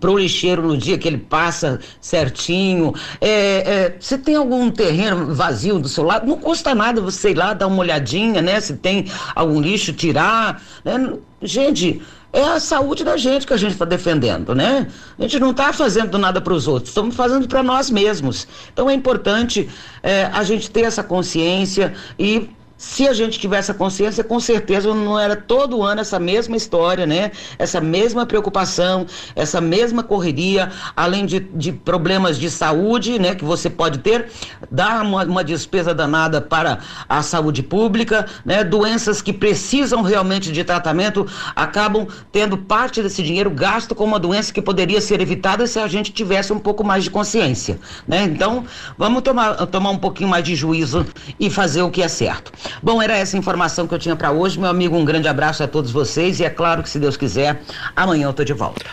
pro 0.00 0.18
lixeiro 0.18 0.62
no 0.62 0.76
dia 0.76 0.98
que 0.98 1.06
ele 1.06 1.18
passa 1.18 1.80
certinho. 2.00 2.92
É, 3.20 3.30
é, 3.30 3.96
se 4.00 4.18
tem 4.18 4.34
algum 4.34 4.70
terreno 4.70 5.34
vazio 5.34 5.78
do 5.78 5.88
seu 5.88 6.04
lado, 6.04 6.26
não 6.26 6.38
custa 6.38 6.74
nada 6.74 7.00
você 7.00 7.30
ir 7.30 7.34
lá 7.34 7.54
dar 7.54 7.66
uma 7.66 7.78
olhadinha, 7.78 8.42
né? 8.42 8.60
Se 8.60 8.74
tem 8.74 9.06
algum 9.34 9.60
lixo, 9.60 9.92
tirar. 9.92 10.62
Né? 10.84 11.14
Gente, 11.40 12.02
é 12.32 12.42
a 12.42 12.60
saúde 12.60 13.04
da 13.04 13.16
gente 13.16 13.46
que 13.46 13.52
a 13.52 13.56
gente 13.56 13.72
está 13.72 13.84
defendendo, 13.84 14.54
né? 14.54 14.88
A 15.18 15.22
gente 15.22 15.38
não 15.38 15.52
está 15.52 15.72
fazendo 15.72 16.18
nada 16.18 16.40
para 16.40 16.52
os 16.52 16.66
outros, 16.68 16.90
estamos 16.90 17.14
fazendo 17.14 17.48
para 17.48 17.62
nós 17.62 17.90
mesmos. 17.90 18.46
Então 18.72 18.90
é 18.90 18.94
importante 18.94 19.68
é, 20.02 20.24
a 20.26 20.42
gente 20.42 20.70
ter 20.70 20.82
essa 20.82 21.02
consciência 21.02 21.94
e 22.18 22.50
se 22.78 23.08
a 23.08 23.12
gente 23.12 23.38
tivesse 23.38 23.70
a 23.70 23.74
consciência, 23.74 24.22
com 24.22 24.38
certeza 24.38 24.92
não 24.94 25.18
era 25.18 25.34
todo 25.34 25.82
ano 25.82 26.00
essa 26.00 26.18
mesma 26.18 26.56
história, 26.56 27.06
né? 27.06 27.30
Essa 27.58 27.80
mesma 27.80 28.26
preocupação, 28.26 29.06
essa 29.34 29.60
mesma 29.60 30.02
correria, 30.02 30.70
além 30.94 31.24
de, 31.24 31.40
de 31.40 31.72
problemas 31.72 32.38
de 32.38 32.50
saúde, 32.50 33.18
né? 33.18 33.34
Que 33.34 33.44
você 33.44 33.70
pode 33.70 33.98
ter, 33.98 34.30
dar 34.70 35.02
uma, 35.04 35.24
uma 35.24 35.42
despesa 35.42 35.94
danada 35.94 36.40
para 36.40 36.78
a 37.08 37.22
saúde 37.22 37.62
pública, 37.62 38.26
né? 38.44 38.62
Doenças 38.62 39.22
que 39.22 39.32
precisam 39.32 40.02
realmente 40.02 40.52
de 40.52 40.62
tratamento 40.62 41.26
acabam 41.54 42.06
tendo 42.30 42.58
parte 42.58 43.02
desse 43.02 43.22
dinheiro 43.22 43.50
gasto 43.50 43.94
com 43.94 44.04
uma 44.04 44.18
doença 44.18 44.52
que 44.52 44.60
poderia 44.60 45.00
ser 45.00 45.20
evitada 45.22 45.66
se 45.66 45.78
a 45.78 45.86
gente 45.86 46.12
tivesse 46.12 46.52
um 46.52 46.58
pouco 46.58 46.84
mais 46.84 47.04
de 47.04 47.10
consciência, 47.10 47.78
né? 48.06 48.24
Então, 48.24 48.64
vamos 48.98 49.22
tomar, 49.22 49.66
tomar 49.66 49.90
um 49.90 49.98
pouquinho 49.98 50.28
mais 50.28 50.44
de 50.44 50.54
juízo 50.54 51.06
e 51.40 51.48
fazer 51.48 51.82
o 51.82 51.90
que 51.90 52.02
é 52.02 52.08
certo. 52.08 52.52
Bom, 52.82 53.02
era 53.02 53.16
essa 53.16 53.36
informação 53.36 53.86
que 53.86 53.94
eu 53.94 53.98
tinha 53.98 54.16
para 54.16 54.30
hoje. 54.30 54.58
Meu 54.58 54.68
amigo, 54.68 54.96
um 54.96 55.04
grande 55.04 55.28
abraço 55.28 55.62
a 55.62 55.68
todos 55.68 55.90
vocês 55.90 56.40
e 56.40 56.44
é 56.44 56.50
claro 56.50 56.82
que 56.82 56.90
se 56.90 56.98
Deus 56.98 57.16
quiser, 57.16 57.62
amanhã 57.94 58.26
eu 58.26 58.32
tô 58.32 58.44
de 58.44 58.52
volta. 58.52 58.84